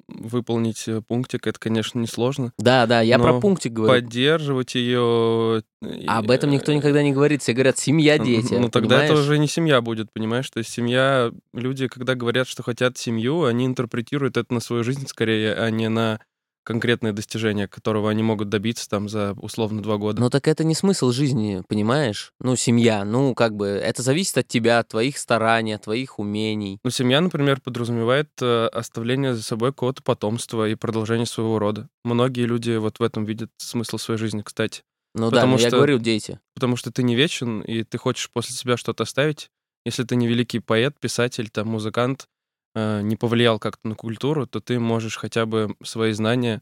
выполнить 0.07 0.87
пунктик, 1.07 1.47
это, 1.47 1.57
конечно, 1.59 1.99
несложно. 1.99 2.51
Да, 2.57 2.85
да, 2.85 3.01
я 3.01 3.17
про 3.17 3.39
пунктик 3.39 3.71
говорю. 3.73 3.93
Поддерживать 4.01 4.75
ее. 4.75 5.63
А 6.07 6.19
об 6.19 6.31
этом 6.31 6.49
никто 6.49 6.73
никогда 6.73 7.01
не 7.01 7.13
говорит. 7.13 7.41
Все 7.41 7.53
говорят, 7.53 7.77
семья, 7.77 8.17
дети. 8.17 8.55
Ну, 8.55 8.69
тогда 8.69 8.95
понимаешь? 8.95 9.11
это 9.11 9.19
уже 9.19 9.37
не 9.37 9.47
семья 9.47 9.81
будет, 9.81 10.11
понимаешь? 10.11 10.49
То 10.49 10.59
есть 10.59 10.71
семья, 10.71 11.31
люди, 11.53 11.87
когда 11.87 12.15
говорят, 12.15 12.47
что 12.47 12.63
хотят 12.63 12.97
семью, 12.97 13.45
они 13.45 13.65
интерпретируют 13.65 14.37
это 14.37 14.53
на 14.53 14.59
свою 14.59 14.83
жизнь 14.83 15.07
скорее, 15.07 15.53
а 15.53 15.69
не 15.69 15.87
на 15.87 16.19
конкретное 16.65 17.13
достижение, 17.13 17.67
которого 17.67 18.09
они 18.09 18.23
могут 18.23 18.49
добиться 18.49 18.89
там 18.89 19.07
за 19.07 19.33
условно 19.33 19.81
два 19.81 19.97
года. 19.97 20.19
Но 20.19 20.29
так 20.29 20.47
это 20.47 20.63
не 20.63 20.75
смысл 20.75 21.11
жизни, 21.11 21.63
понимаешь? 21.69 22.33
Ну, 22.41 22.55
семья, 22.55 23.05
ну, 23.05 23.33
как 23.35 23.55
бы, 23.55 23.67
это 23.67 24.01
зависит 24.01 24.37
от 24.39 24.47
тебя, 24.47 24.79
от 24.79 24.89
твоих 24.89 25.17
стараний, 25.17 25.75
от 25.75 25.83
твоих 25.83 26.19
умений. 26.19 26.79
Ну, 26.83 26.89
семья, 26.89 27.21
например, 27.21 27.61
подразумевает 27.61 28.29
э, 28.41 28.67
оставление 28.67 29.35
за 29.35 29.43
собой 29.43 29.71
какого-то 29.71 30.03
потомства 30.03 30.67
и 30.67 30.75
продолжение 30.75 31.27
своего 31.27 31.59
рода. 31.59 31.87
Многие 32.03 32.45
люди 32.45 32.75
вот 32.75 32.99
в 32.99 33.03
этом 33.03 33.25
видят 33.25 33.51
смысл 33.57 33.97
своей 33.97 34.19
жизни, 34.19 34.41
кстати. 34.41 34.81
Ну 35.13 35.29
потому 35.29 35.45
да, 35.45 35.51
но 35.51 35.57
что, 35.57 35.67
я 35.67 35.71
говорю 35.71 35.99
дети. 35.99 36.39
Потому 36.55 36.75
что 36.75 36.91
ты 36.91 37.03
не 37.03 37.15
вечен, 37.15 37.61
и 37.61 37.83
ты 37.83 37.97
хочешь 37.97 38.29
после 38.33 38.53
себя 38.53 38.75
что-то 38.75 39.03
оставить. 39.03 39.49
Если 39.85 40.03
ты 40.03 40.15
не 40.15 40.27
великий 40.27 40.59
поэт, 40.59 40.99
писатель, 40.99 41.49
там, 41.49 41.67
музыкант, 41.69 42.27
Э, 42.75 43.01
не 43.01 43.15
повлиял 43.15 43.57
как-то 43.57 43.87
на 43.87 43.95
культуру, 43.95 44.47
то 44.47 44.59
ты 44.59 44.79
можешь 44.79 45.17
хотя 45.17 45.45
бы 45.45 45.75
свои 45.81 46.11
знания 46.11 46.61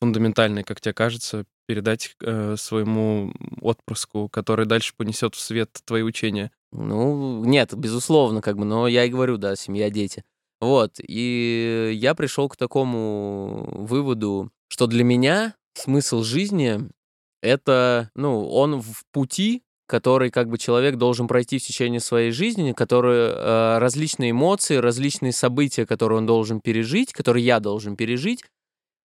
фундаментальные, 0.00 0.64
как 0.64 0.82
тебе 0.82 0.92
кажется, 0.92 1.46
передать 1.66 2.14
э, 2.20 2.56
своему 2.58 3.32
отпрыску, 3.62 4.28
который 4.28 4.66
дальше 4.66 4.92
понесет 4.94 5.34
в 5.34 5.40
свет 5.40 5.70
твои 5.86 6.02
учения. 6.02 6.50
Ну, 6.72 7.42
нет, 7.44 7.74
безусловно, 7.74 8.42
как 8.42 8.58
бы, 8.58 8.66
но 8.66 8.86
я 8.86 9.04
и 9.04 9.08
говорю, 9.08 9.38
да, 9.38 9.56
семья, 9.56 9.88
дети. 9.88 10.24
Вот, 10.60 10.96
и 11.00 11.92
я 11.94 12.14
пришел 12.14 12.48
к 12.50 12.56
такому 12.56 13.66
выводу, 13.72 14.50
что 14.68 14.86
для 14.86 15.04
меня 15.04 15.54
смысл 15.74 16.22
жизни— 16.22 16.80
это, 17.42 18.10
ну, 18.14 18.46
он 18.46 18.80
в 18.82 19.04
пути, 19.10 19.62
который 19.86 20.30
как 20.30 20.48
бы 20.48 20.58
человек 20.58 20.96
должен 20.96 21.28
пройти 21.28 21.58
в 21.58 21.62
течение 21.62 22.00
своей 22.00 22.30
жизни, 22.30 22.72
которые 22.72 23.30
э, 23.30 23.78
различные 23.78 24.32
эмоции, 24.32 24.76
различные 24.76 25.32
события, 25.32 25.86
которые 25.86 26.18
он 26.18 26.26
должен 26.26 26.60
пережить, 26.60 27.12
которые 27.12 27.44
я 27.44 27.60
должен 27.60 27.96
пережить, 27.96 28.44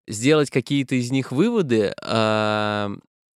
сделать 0.08 0.50
какие-то 0.50 0.96
из 0.96 1.12
них 1.12 1.32
выводы, 1.32 1.94
э, 2.02 2.90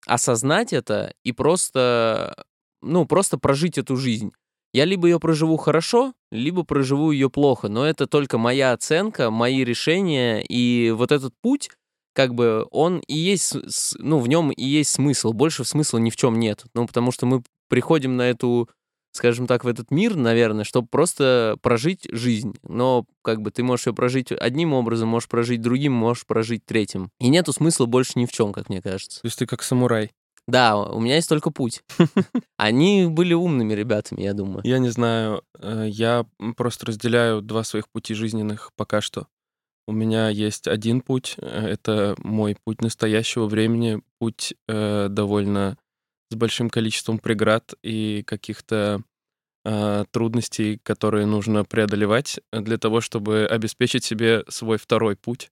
осознать 0.07 0.73
это 0.73 1.13
и 1.23 1.31
просто, 1.31 2.45
ну, 2.81 3.05
просто 3.05 3.37
прожить 3.37 3.77
эту 3.77 3.97
жизнь. 3.97 4.31
Я 4.73 4.85
либо 4.85 5.07
ее 5.07 5.19
проживу 5.19 5.57
хорошо, 5.57 6.13
либо 6.31 6.63
проживу 6.63 7.11
ее 7.11 7.29
плохо, 7.29 7.67
но 7.69 7.85
это 7.85 8.07
только 8.07 8.39
моя 8.39 8.73
оценка, 8.73 9.29
мои 9.29 9.63
решения, 9.63 10.41
и 10.41 10.91
вот 10.91 11.11
этот 11.11 11.33
путь 11.41 11.69
как 12.13 12.33
бы 12.35 12.67
он 12.71 12.99
и 13.07 13.15
есть, 13.15 13.55
ну, 13.97 14.19
в 14.19 14.27
нем 14.27 14.51
и 14.51 14.63
есть 14.63 14.91
смысл. 14.91 15.33
Больше 15.33 15.65
смысла 15.65 15.97
ни 15.97 16.09
в 16.09 16.15
чем 16.15 16.39
нет. 16.39 16.63
Ну, 16.73 16.87
потому 16.87 17.11
что 17.11 17.25
мы 17.25 17.43
приходим 17.69 18.15
на 18.15 18.29
эту, 18.29 18.69
скажем 19.11 19.47
так, 19.47 19.63
в 19.63 19.67
этот 19.67 19.91
мир, 19.91 20.15
наверное, 20.15 20.63
чтобы 20.63 20.87
просто 20.87 21.57
прожить 21.61 22.07
жизнь. 22.11 22.55
Но 22.63 23.05
как 23.23 23.41
бы 23.41 23.51
ты 23.51 23.63
можешь 23.63 23.87
ее 23.87 23.93
прожить 23.93 24.31
одним 24.31 24.73
образом, 24.73 25.09
можешь 25.09 25.29
прожить 25.29 25.61
другим, 25.61 25.93
можешь 25.93 26.25
прожить 26.25 26.65
третьим. 26.65 27.09
И 27.19 27.29
нету 27.29 27.51
смысла 27.51 27.85
больше 27.85 28.13
ни 28.15 28.25
в 28.25 28.31
чем, 28.31 28.53
как 28.53 28.69
мне 28.69 28.81
кажется. 28.81 29.21
То 29.21 29.27
есть 29.27 29.39
ты 29.39 29.45
как 29.45 29.63
самурай. 29.63 30.11
Да, 30.47 30.77
у 30.77 30.99
меня 30.99 31.15
есть 31.15 31.29
только 31.29 31.51
путь. 31.51 31.83
Они 32.57 33.07
были 33.07 33.33
умными 33.33 33.73
ребятами, 33.73 34.23
я 34.23 34.33
думаю. 34.33 34.61
Я 34.65 34.77
не 34.77 34.89
знаю, 34.89 35.41
э, 35.57 35.87
я 35.89 36.25
просто 36.57 36.87
разделяю 36.87 37.41
два 37.41 37.63
своих 37.63 37.87
пути 37.89 38.13
жизненных 38.13 38.71
пока 38.75 38.99
что. 38.99 39.27
У 39.85 39.91
меня 39.91 40.29
есть 40.29 40.67
один 40.67 41.01
путь, 41.01 41.35
э, 41.37 41.45
это 41.45 42.15
мой 42.19 42.55
путь 42.63 42.81
настоящего 42.81 43.47
времени, 43.47 44.01
путь 44.19 44.53
э, 44.67 45.07
довольно 45.09 45.77
с 46.29 46.35
большим 46.35 46.69
количеством 46.69 47.19
преград 47.19 47.73
и 47.83 48.23
каких-то 48.25 49.03
э, 49.65 50.05
трудностей, 50.11 50.79
которые 50.83 51.25
нужно 51.25 51.65
преодолевать 51.65 52.39
для 52.51 52.77
того, 52.77 53.01
чтобы 53.01 53.45
обеспечить 53.45 54.03
себе 54.03 54.43
свой 54.47 54.77
второй 54.77 55.15
путь, 55.15 55.49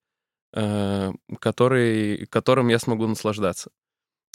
э, 0.54 1.12
который, 1.40 2.26
которым 2.28 2.70
я 2.70 2.80
смогу 2.80 3.08
наслаждаться. 3.08 3.72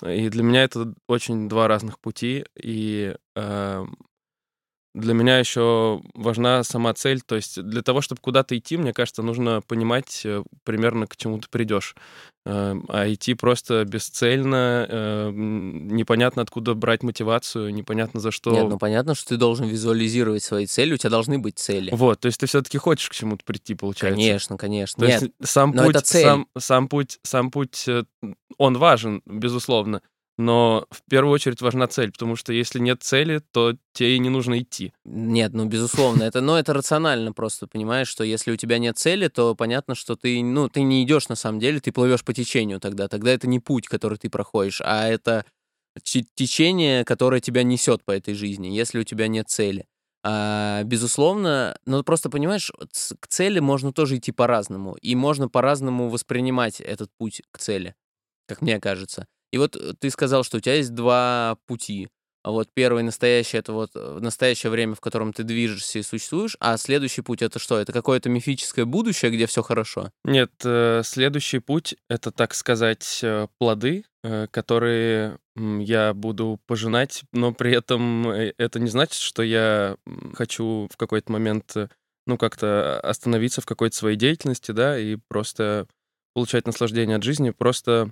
И 0.07 0.29
для 0.29 0.43
меня 0.43 0.65
это 0.65 0.95
очень 1.09 1.49
два 1.49 1.69
разных 1.69 1.99
пути, 2.01 2.45
и 2.55 3.17
э, 3.35 3.87
для 4.97 5.13
меня 5.13 5.39
еще 5.39 6.01
важна 6.15 6.65
сама 6.65 6.95
цель. 6.95 7.21
То 7.21 7.37
есть 7.37 7.63
для 7.63 7.83
того, 7.83 8.01
чтобы 8.01 8.21
куда-то 8.21 8.57
идти, 8.57 8.77
мне 8.79 8.95
кажется, 8.95 9.23
нужно 9.23 9.61
понимать 9.61 10.23
э, 10.25 10.43
примерно 10.65 11.07
к 11.07 11.17
чему 11.17 11.39
ты 11.39 11.49
придешь. 11.51 11.95
Эм, 12.47 12.87
а 12.89 13.13
идти 13.13 13.35
просто 13.35 13.85
бесцельно, 13.85 14.87
эм, 14.89 15.89
непонятно 15.89 16.43
откуда 16.43 16.75
брать 16.75 17.03
мотивацию, 17.03 17.75
непонятно 17.75 18.21
за 18.21 18.31
что. 18.31 18.53
Нет, 18.53 18.69
ну 18.69 18.79
понятно, 18.79 19.15
что 19.15 19.29
ты 19.31 19.37
должен 19.37 19.67
визуализировать 19.67 20.43
свои 20.43 20.67
цели, 20.67 20.95
у 20.95 20.97
тебя 20.97 21.11
должны 21.11 21.39
быть 21.39 21.59
цели. 21.59 21.91
Вот, 21.93 22.21
то 22.21 22.27
есть 22.27 22.41
ты 22.41 22.47
все-таки 22.47 22.79
хочешь 22.79 23.11
к 23.11 23.15
чему-то 23.15 23.45
прийти, 23.45 23.75
получается. 23.75 24.17
Конечно, 24.17 24.57
конечно. 24.57 25.01
То 25.01 25.07
Нет, 25.07 25.23
есть 25.23 25.35
сам 25.43 25.73
путь, 25.75 25.97
это 25.97 26.01
цель. 26.01 26.25
Сам, 26.25 26.49
сам 26.57 26.89
путь, 26.89 27.19
сам 27.23 27.51
путь, 27.51 27.85
э, 27.87 28.05
он 28.57 28.79
важен, 28.79 29.23
безусловно 29.27 30.01
но 30.39 30.87
в 30.91 31.03
первую 31.09 31.33
очередь 31.33 31.63
важна 31.63 31.87
цель, 31.87 32.13
потому 32.13 32.37
что 32.37 32.53
если 32.53 32.79
нет 32.79 33.03
цели, 33.03 33.41
то 33.53 33.75
тебе 33.93 34.17
и 34.17 34.19
не 34.19 34.29
нужно 34.29 34.59
идти. 34.61 34.93
Нет, 35.05 35.55
ну, 35.55 35.65
безусловно, 35.65 36.25
это, 36.25 36.41
но 36.41 36.59
это 36.59 36.75
рационально 36.75 37.33
просто, 37.33 37.67
понимаешь, 37.67 38.09
что 38.09 38.23
если 38.25 38.53
у 38.53 38.57
тебя 38.57 38.79
нет 38.79 38.99
цели, 38.99 39.29
то 39.29 39.55
понятно, 39.55 39.95
что 39.95 40.17
ты, 40.17 40.43
ну, 40.43 40.69
ты 40.69 40.83
не 40.83 41.03
идешь 41.05 41.29
на 41.29 41.37
самом 41.37 41.59
деле, 41.59 41.81
ты 41.81 41.93
плывешь 41.93 42.25
по 42.25 42.35
течению 42.35 42.81
тогда. 42.81 43.09
Тогда 43.09 43.31
это 43.33 43.49
не 43.49 43.61
путь, 43.61 43.89
который 43.89 44.19
ты 44.19 44.29
проходишь, 44.29 44.83
а 44.85 45.09
это 45.09 45.45
течение, 46.03 47.05
которое 47.05 47.41
тебя 47.41 47.63
несет 47.63 48.05
по 48.05 48.11
этой 48.11 48.35
жизни, 48.35 48.69
если 48.69 48.99
у 48.99 49.05
тебя 49.05 49.29
нет 49.29 49.49
цели. 49.49 49.87
А, 50.23 50.83
безусловно, 50.83 51.79
но 51.87 52.03
просто 52.03 52.29
понимаешь, 52.29 52.73
к 53.21 53.27
цели 53.29 53.61
можно 53.61 53.93
тоже 53.93 54.17
идти 54.17 54.33
по-разному, 54.33 54.97
и 55.01 55.15
можно 55.15 55.49
по-разному 55.49 56.09
воспринимать 56.09 56.81
этот 56.81 57.11
путь 57.17 57.43
к 57.53 57.59
цели, 57.59 57.95
как 58.47 58.61
мне 58.61 58.81
кажется. 58.81 59.27
И 59.57 59.59
вот 59.59 59.75
э, 59.75 59.95
ты 59.99 60.11
сказал, 60.11 60.45
что 60.45 60.59
у 60.59 60.61
тебя 60.61 60.75
есть 60.75 60.95
два 60.95 61.57
пути. 61.67 62.09
А 62.43 62.51
вот 62.51 62.69
первый 62.75 63.03
настоящий 63.03 63.57
это 63.57 63.73
вот 63.73 63.91
э, 63.95 64.19
настоящее 64.21 64.69
время, 64.69 64.95
в 64.95 65.01
котором 65.01 65.33
ты 65.33 65.45
движешься 65.45 65.99
и 65.99 66.03
существуешь, 66.03 66.59
а 66.61 66.77
следующий 66.77 67.23
путь 67.23 67.41
это 67.41 67.59
что? 67.59 67.79
Это 67.79 67.91
какое-то 67.95 68.29
мифическое 68.29 68.85
будущее, 68.85 69.31
где 69.31 69.47
все 69.47 69.63
хорошо? 69.63 70.11
Нет, 70.25 70.53
э, 70.63 71.01
следующий 71.07 71.61
путь 71.61 71.97
это, 72.11 72.31
так 72.33 72.53
сказать, 72.53 73.25
плоды, 73.59 74.05
которые 74.51 75.39
я 75.55 76.13
буду 76.13 76.61
пожинать, 76.67 77.23
но 77.33 77.55
при 77.55 77.73
этом 77.73 78.29
это 78.29 78.79
не 78.79 78.91
значит, 78.91 79.15
что 79.15 79.43
я 79.43 79.97
хочу 80.35 80.87
в 80.93 80.99
какой-то 80.99 81.33
момент, 81.33 81.75
ну, 82.27 82.37
как-то 82.37 83.01
остановиться 83.01 83.63
в 83.63 83.67
какой-то 83.67 83.97
своей 83.97 84.17
деятельности, 84.17 84.73
да, 84.73 84.99
и 84.99 85.17
просто 85.29 85.87
получать 86.37 86.67
наслаждение 86.67 87.17
от 87.17 87.23
жизни. 87.23 87.49
Просто 87.49 88.11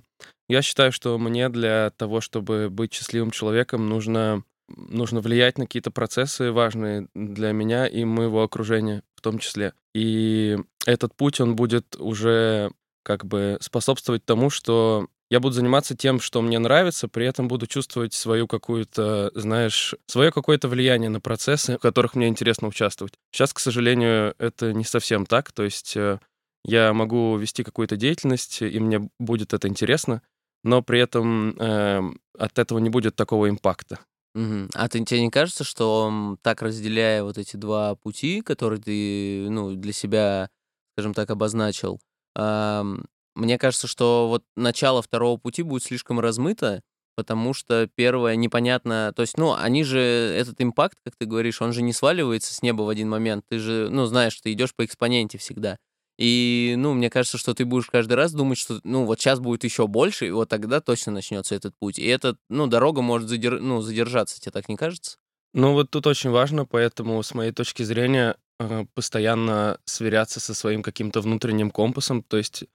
я 0.49 0.63
считаю, 0.63 0.91
что 0.91 1.15
мне 1.19 1.47
для 1.47 1.91
того, 1.95 2.21
чтобы 2.21 2.71
быть 2.71 2.91
счастливым 2.91 3.29
человеком, 3.29 3.87
нужно 3.87 4.43
нужно 4.67 5.21
влиять 5.21 5.59
на 5.59 5.67
какие-то 5.67 5.91
процессы 5.91 6.51
важные 6.51 7.07
для 7.13 7.51
меня 7.51 7.85
и 7.85 8.03
моего 8.03 8.41
окружения 8.41 9.03
в 9.15 9.21
том 9.21 9.37
числе. 9.37 9.73
И 9.93 10.57
этот 10.87 11.13
путь, 11.13 11.39
он 11.39 11.55
будет 11.55 11.95
уже 11.99 12.71
как 13.03 13.25
бы 13.25 13.59
способствовать 13.61 14.25
тому, 14.25 14.49
что 14.49 15.07
я 15.29 15.39
буду 15.39 15.53
заниматься 15.53 15.95
тем, 15.95 16.19
что 16.19 16.41
мне 16.41 16.57
нравится, 16.57 17.07
при 17.07 17.27
этом 17.27 17.47
буду 17.47 17.67
чувствовать 17.67 18.15
свою 18.15 18.47
какую-то, 18.47 19.33
знаешь, 19.35 19.93
свое 20.07 20.31
какое-то 20.31 20.67
влияние 20.67 21.11
на 21.11 21.21
процессы, 21.21 21.77
в 21.77 21.81
которых 21.81 22.15
мне 22.15 22.27
интересно 22.27 22.69
участвовать. 22.69 23.13
Сейчас, 23.31 23.53
к 23.53 23.59
сожалению, 23.59 24.33
это 24.39 24.73
не 24.73 24.83
совсем 24.83 25.27
так. 25.27 25.51
То 25.51 25.61
есть 25.61 25.95
э, 25.95 26.17
я 26.65 26.93
могу 26.93 27.37
вести 27.37 27.63
какую-то 27.63 27.95
деятельность, 27.95 28.61
и 28.61 28.79
мне 28.79 29.09
будет 29.19 29.53
это 29.53 29.67
интересно, 29.67 30.21
но 30.63 30.81
при 30.81 30.99
этом 30.99 31.55
э, 31.57 32.01
от 32.37 32.59
этого 32.59 32.79
не 32.79 32.89
будет 32.89 33.15
такого 33.15 33.49
импакта. 33.49 33.99
Угу. 34.33 34.69
А 34.73 34.89
ты, 34.89 35.03
тебе 35.05 35.21
не 35.21 35.29
кажется, 35.29 35.63
что 35.63 36.37
так 36.41 36.61
разделяя 36.61 37.23
вот 37.23 37.37
эти 37.37 37.55
два 37.55 37.95
пути, 37.95 38.41
которые 38.41 38.81
ты 38.81 39.49
ну, 39.49 39.75
для 39.75 39.93
себя, 39.93 40.49
скажем 40.93 41.13
так, 41.13 41.29
обозначил, 41.29 41.99
мне 43.35 43.57
кажется, 43.57 43.87
что 43.87 44.27
вот 44.29 44.43
начало 44.55 45.01
второго 45.01 45.37
пути 45.37 45.61
будет 45.61 45.83
слишком 45.83 46.19
размыто, 46.19 46.81
потому 47.15 47.53
что 47.53 47.89
первое 47.95 48.35
непонятно, 48.35 49.13
то 49.15 49.21
есть, 49.21 49.37
ну, 49.37 49.53
они 49.53 49.83
же, 49.83 49.99
этот 49.99 50.61
импакт, 50.61 50.97
как 51.03 51.15
ты 51.15 51.25
говоришь, 51.25 51.61
он 51.61 51.71
же 51.71 51.81
не 51.81 51.93
сваливается 51.93 52.53
с 52.53 52.61
неба 52.61 52.83
в 52.83 52.89
один 52.89 53.09
момент, 53.09 53.45
ты 53.47 53.59
же, 53.59 53.89
ну, 53.89 54.05
знаешь, 54.05 54.39
ты 54.41 54.51
идешь 54.51 54.75
по 54.75 54.83
экспоненте 54.83 55.37
всегда. 55.37 55.77
И, 56.17 56.75
ну, 56.77 56.93
мне 56.93 57.09
кажется, 57.09 57.37
что 57.37 57.53
ты 57.53 57.65
будешь 57.65 57.87
каждый 57.87 58.13
раз 58.13 58.31
думать, 58.31 58.57
что, 58.57 58.79
ну, 58.83 59.05
вот 59.05 59.19
сейчас 59.19 59.39
будет 59.39 59.63
еще 59.63 59.87
больше, 59.87 60.27
и 60.27 60.31
вот 60.31 60.49
тогда 60.49 60.79
точно 60.79 61.11
начнется 61.11 61.55
этот 61.55 61.75
путь. 61.77 61.99
И 61.99 62.05
эта, 62.05 62.37
ну, 62.49 62.67
дорога 62.67 63.01
может 63.01 63.27
задер... 63.27 63.59
ну, 63.59 63.81
задержаться, 63.81 64.39
тебе 64.39 64.51
так 64.51 64.69
не 64.69 64.77
кажется? 64.77 65.17
Ну, 65.53 65.73
вот 65.73 65.89
тут 65.89 66.07
очень 66.07 66.29
важно, 66.29 66.65
поэтому, 66.65 67.21
с 67.21 67.33
моей 67.33 67.51
точки 67.51 67.83
зрения, 67.83 68.37
э, 68.59 68.85
постоянно 68.93 69.79
сверяться 69.85 70.39
со 70.39 70.53
своим 70.53 70.83
каким-то 70.83 71.21
внутренним 71.21 71.71
компасом, 71.71 72.23
то 72.23 72.37
есть 72.37 72.65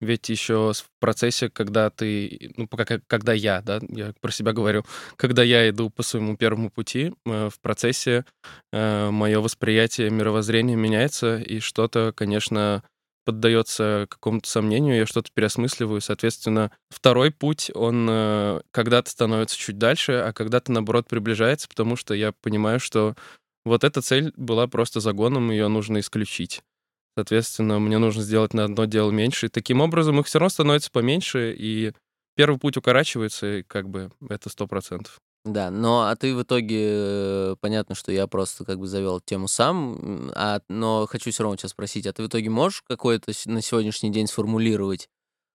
ведь 0.00 0.28
еще 0.28 0.72
в 0.72 0.90
процессе, 1.00 1.50
когда 1.50 1.90
ты, 1.90 2.52
ну, 2.56 2.68
пока, 2.68 3.00
когда 3.06 3.32
я, 3.32 3.60
да, 3.62 3.80
я 3.88 4.12
про 4.20 4.30
себя 4.30 4.52
говорю, 4.52 4.84
когда 5.16 5.42
я 5.42 5.68
иду 5.68 5.90
по 5.90 6.02
своему 6.02 6.36
первому 6.36 6.70
пути, 6.70 7.12
э, 7.26 7.48
в 7.52 7.60
процессе 7.60 8.24
э, 8.72 9.10
мое 9.10 9.40
восприятие 9.40 10.10
мировоззрения 10.10 10.76
меняется, 10.76 11.38
и 11.38 11.60
что-то, 11.60 12.12
конечно, 12.14 12.82
поддается 13.24 14.06
какому-то 14.08 14.48
сомнению, 14.48 14.96
я 14.96 15.04
что-то 15.04 15.30
переосмысливаю. 15.34 16.00
Соответственно, 16.00 16.70
второй 16.88 17.30
путь, 17.30 17.70
он 17.74 18.06
э, 18.08 18.60
когда-то 18.70 19.10
становится 19.10 19.58
чуть 19.58 19.76
дальше, 19.76 20.12
а 20.12 20.32
когда-то, 20.32 20.72
наоборот, 20.72 21.08
приближается, 21.08 21.68
потому 21.68 21.96
что 21.96 22.14
я 22.14 22.32
понимаю, 22.32 22.80
что 22.80 23.16
вот 23.66 23.84
эта 23.84 24.00
цель 24.00 24.32
была 24.36 24.66
просто 24.66 25.00
загоном, 25.00 25.50
ее 25.50 25.68
нужно 25.68 26.00
исключить. 26.00 26.62
Соответственно, 27.18 27.80
мне 27.80 27.98
нужно 27.98 28.22
сделать 28.22 28.54
на 28.54 28.62
одно 28.62 28.84
дело 28.84 29.10
меньше. 29.10 29.46
И 29.46 29.48
таким 29.48 29.80
образом 29.80 30.20
их 30.20 30.26
все 30.26 30.38
равно 30.38 30.50
становится 30.50 30.88
поменьше, 30.92 31.52
и 31.52 31.92
первый 32.36 32.60
путь 32.60 32.76
укорачивается, 32.76 33.56
и 33.56 33.62
как 33.64 33.88
бы 33.88 34.12
это 34.28 34.48
сто 34.48 34.68
процентов. 34.68 35.18
Да, 35.44 35.72
но 35.72 36.02
а 36.02 36.14
ты 36.14 36.32
в 36.32 36.44
итоге, 36.44 36.78
э, 36.80 37.56
понятно, 37.60 37.96
что 37.96 38.12
я 38.12 38.28
просто 38.28 38.64
как 38.64 38.78
бы 38.78 38.86
завел 38.86 39.18
тему 39.18 39.48
сам, 39.48 40.30
а, 40.36 40.60
но 40.68 41.08
хочу 41.10 41.32
все 41.32 41.42
равно 41.42 41.56
тебя 41.56 41.68
спросить, 41.68 42.06
а 42.06 42.12
ты 42.12 42.22
в 42.22 42.28
итоге 42.28 42.50
можешь 42.50 42.84
какой-то 42.86 43.32
на 43.46 43.62
сегодняшний 43.62 44.12
день 44.12 44.28
сформулировать 44.28 45.08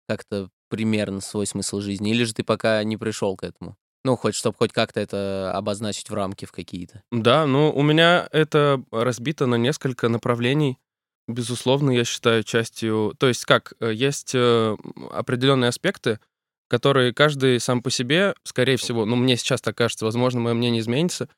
как-то 0.10 0.50
примерно 0.68 1.22
свой 1.22 1.48
смысл 1.48 1.80
жизни, 1.80 2.12
или 2.12 2.26
же 2.26 2.34
ты 2.34 2.44
пока 2.44 2.84
не 2.84 2.98
пришел 2.98 3.38
к 3.38 3.44
этому? 3.44 3.78
Ну, 4.04 4.18
хоть, 4.18 4.36
чтобы 4.36 4.58
хоть 4.58 4.74
как-то 4.74 5.00
это 5.00 5.54
обозначить 5.56 6.10
в 6.10 6.14
рамки 6.14 6.44
в 6.44 6.52
какие-то. 6.52 7.04
Да, 7.14 7.46
ну, 7.46 7.72
у 7.74 7.84
меня 7.84 8.28
это 8.34 8.84
разбито 8.92 9.46
на 9.46 9.56
несколько 9.56 10.10
направлений. 10.10 10.78
Безусловно, 11.28 11.92
я 11.92 12.04
считаю 12.04 12.44
частью... 12.44 13.16
То 13.18 13.28
есть 13.28 13.46
как, 13.46 13.74
э, 13.80 13.94
есть 13.94 14.32
э, 14.36 14.76
определенные 15.12 15.70
аспекты, 15.70 16.20
которые 16.68 17.14
каждый 17.14 17.60
сам 17.60 17.82
по 17.82 17.90
себе, 17.90 18.34
скорее 18.44 18.78
всего, 18.78 19.06
ну, 19.06 19.16
мне 19.16 19.38
сейчас 19.38 19.62
так 19.62 19.78
кажется, 19.78 20.06
возможно, 20.06 20.40
мое 20.42 20.54
мнение 20.54 20.82
изменится, 20.82 21.30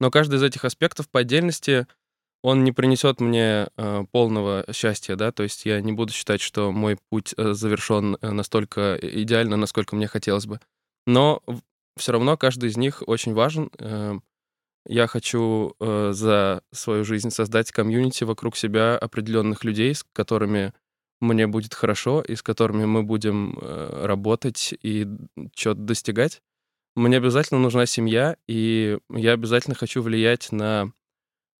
но 0.00 0.10
каждый 0.10 0.36
из 0.36 0.42
этих 0.42 0.64
аспектов 0.64 1.08
по 1.10 1.20
отдельности, 1.20 1.86
он 2.42 2.62
не 2.62 2.72
принесет 2.72 3.20
мне 3.20 3.68
э, 3.76 4.04
полного 4.12 4.64
счастья, 4.72 5.16
да, 5.16 5.32
то 5.32 5.42
есть 5.42 5.64
я 5.66 5.80
не 5.80 5.92
буду 5.92 6.12
считать, 6.12 6.40
что 6.40 6.72
мой 6.72 6.98
путь 7.10 7.34
э, 7.36 7.54
завершен 7.54 8.16
э, 8.20 8.30
настолько 8.30 8.98
идеально, 9.00 9.56
насколько 9.56 9.96
мне 9.96 10.06
хотелось 10.06 10.46
бы. 10.46 10.60
Но 11.06 11.42
все 11.96 12.12
равно 12.12 12.36
каждый 12.36 12.68
из 12.68 12.76
них 12.76 13.02
очень 13.06 13.34
важен. 13.34 13.70
Э, 13.78 14.18
я 14.86 15.06
хочу 15.06 15.74
э, 15.80 16.10
за 16.12 16.62
свою 16.72 17.04
жизнь 17.04 17.30
создать 17.30 17.72
комьюнити 17.72 18.24
вокруг 18.24 18.56
себя 18.56 18.96
определенных 18.96 19.64
людей, 19.64 19.94
с 19.94 20.04
которыми 20.12 20.72
мне 21.20 21.46
будет 21.46 21.74
хорошо 21.74 22.20
и 22.20 22.34
с 22.34 22.42
которыми 22.42 22.84
мы 22.84 23.02
будем 23.02 23.58
э, 23.60 24.06
работать 24.06 24.74
и 24.82 25.06
что-то 25.54 25.80
достигать. 25.80 26.42
Мне 26.96 27.16
обязательно 27.16 27.60
нужна 27.60 27.86
семья, 27.86 28.36
и 28.46 28.98
я 29.10 29.32
обязательно 29.32 29.74
хочу 29.74 30.02
влиять 30.02 30.52
на 30.52 30.92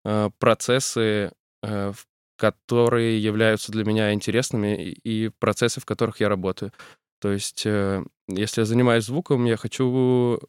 э, 0.05 0.29
процессы, 0.39 1.31
э, 1.63 1.93
которые 2.37 3.21
являются 3.21 3.71
для 3.71 3.83
меня 3.85 4.13
интересными, 4.13 4.91
и 4.91 5.29
процессы, 5.29 5.81
в 5.81 5.85
которых 5.85 6.19
я 6.19 6.29
работаю. 6.29 6.71
То 7.19 7.31
есть, 7.31 7.65
э, 7.65 8.03
если 8.27 8.61
я 8.61 8.65
занимаюсь 8.65 9.05
звуком, 9.05 9.45
я 9.45 9.57
хочу 9.57 10.39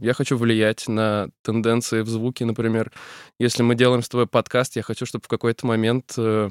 я 0.00 0.14
хочу 0.14 0.36
влиять 0.36 0.88
на 0.88 1.28
тенденции 1.42 2.02
в 2.02 2.08
звуке, 2.08 2.44
например. 2.44 2.92
Если 3.38 3.62
мы 3.62 3.74
делаем 3.74 4.02
с 4.02 4.08
тобой 4.08 4.26
подкаст, 4.26 4.76
я 4.76 4.82
хочу, 4.82 5.06
чтобы 5.06 5.24
в 5.24 5.28
какой-то 5.28 5.66
момент 5.66 6.14
э, 6.16 6.50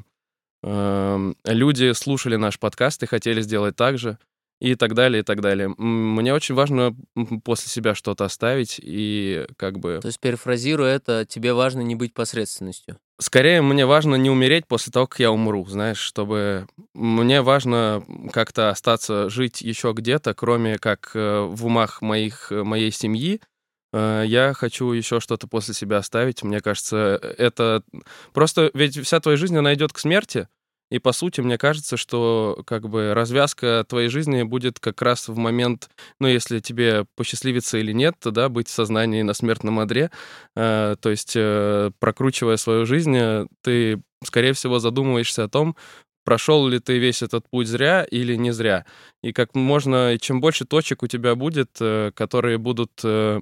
э, 0.62 1.32
люди 1.44 1.92
слушали 1.92 2.36
наш 2.36 2.58
подкаст 2.58 3.02
и 3.02 3.06
хотели 3.06 3.40
сделать 3.40 3.76
так 3.76 3.98
же 3.98 4.18
и 4.60 4.74
так 4.74 4.94
далее, 4.94 5.20
и 5.20 5.22
так 5.22 5.40
далее. 5.40 5.68
Мне 5.76 6.32
очень 6.32 6.54
важно 6.54 6.96
после 7.44 7.68
себя 7.68 7.94
что-то 7.94 8.24
оставить 8.24 8.80
и 8.82 9.46
как 9.56 9.78
бы... 9.78 9.98
То 10.00 10.08
есть, 10.08 10.20
перефразируя 10.20 10.94
это, 10.94 11.26
тебе 11.26 11.52
важно 11.52 11.80
не 11.80 11.94
быть 11.94 12.14
посредственностью? 12.14 12.98
Скорее, 13.18 13.62
мне 13.62 13.86
важно 13.86 14.16
не 14.16 14.28
умереть 14.28 14.66
после 14.66 14.92
того, 14.92 15.06
как 15.06 15.20
я 15.20 15.30
умру, 15.30 15.64
знаешь, 15.66 15.98
чтобы... 15.98 16.66
Мне 16.92 17.40
важно 17.40 18.04
как-то 18.30 18.68
остаться 18.68 19.30
жить 19.30 19.62
еще 19.62 19.92
где-то, 19.96 20.34
кроме 20.34 20.76
как 20.78 21.12
э, 21.14 21.40
в 21.40 21.64
умах 21.64 22.02
моих, 22.02 22.52
э, 22.52 22.62
моей 22.62 22.90
семьи, 22.90 23.40
э, 23.94 24.24
я 24.26 24.52
хочу 24.52 24.92
еще 24.92 25.20
что-то 25.20 25.46
после 25.46 25.72
себя 25.72 25.96
оставить. 25.96 26.42
Мне 26.42 26.60
кажется, 26.60 27.18
это 27.38 27.82
просто 28.34 28.70
ведь 28.74 28.98
вся 29.02 29.18
твоя 29.20 29.38
жизнь, 29.38 29.56
она 29.56 29.72
идет 29.72 29.94
к 29.94 29.98
смерти, 29.98 30.48
и 30.90 30.98
по 30.98 31.12
сути, 31.12 31.40
мне 31.40 31.58
кажется, 31.58 31.96
что 31.96 32.62
как 32.66 32.88
бы 32.88 33.12
развязка 33.14 33.84
твоей 33.88 34.08
жизни 34.08 34.42
будет 34.44 34.78
как 34.78 35.02
раз 35.02 35.28
в 35.28 35.36
момент, 35.36 35.90
ну, 36.20 36.28
если 36.28 36.60
тебе 36.60 37.06
посчастливится 37.16 37.78
или 37.78 37.92
нет, 37.92 38.14
то 38.20 38.30
да, 38.30 38.48
быть 38.48 38.68
в 38.68 38.72
сознании 38.72 39.22
на 39.22 39.34
смертном 39.34 39.80
одре. 39.80 40.10
Э, 40.54 40.96
то 41.00 41.10
есть, 41.10 41.32
э, 41.34 41.90
прокручивая 41.98 42.56
свою 42.56 42.86
жизнь, 42.86 43.16
э, 43.16 43.46
ты, 43.62 44.00
скорее 44.24 44.52
всего, 44.52 44.78
задумываешься 44.78 45.44
о 45.44 45.48
том, 45.48 45.76
прошел 46.26 46.66
ли 46.68 46.80
ты 46.80 46.98
весь 46.98 47.22
этот 47.22 47.48
путь 47.48 47.68
зря 47.68 48.04
или 48.04 48.34
не 48.34 48.52
зря. 48.52 48.84
И 49.22 49.32
как 49.32 49.54
можно, 49.54 50.18
чем 50.20 50.40
больше 50.40 50.66
точек 50.66 51.02
у 51.02 51.06
тебя 51.06 51.34
будет, 51.34 51.70
э, 51.80 52.10
которые 52.14 52.58
будут 52.58 52.90
э, 53.04 53.40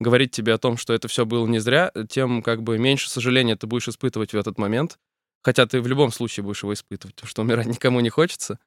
говорить 0.00 0.30
тебе 0.30 0.54
о 0.54 0.58
том, 0.58 0.76
что 0.76 0.94
это 0.94 1.08
все 1.08 1.26
было 1.26 1.46
не 1.46 1.58
зря, 1.58 1.92
тем 2.08 2.42
как 2.42 2.62
бы 2.62 2.78
меньше 2.78 3.10
сожаления 3.10 3.56
ты 3.56 3.66
будешь 3.66 3.88
испытывать 3.88 4.32
в 4.32 4.36
этот 4.36 4.58
момент. 4.58 4.98
Хотя 5.42 5.66
ты 5.66 5.80
в 5.80 5.86
любом 5.86 6.12
случае 6.12 6.44
будешь 6.44 6.62
его 6.62 6.74
испытывать, 6.74 7.14
потому 7.14 7.28
что 7.28 7.42
умирать 7.42 7.66
никому 7.66 8.00
не 8.00 8.10
хочется. 8.10 8.58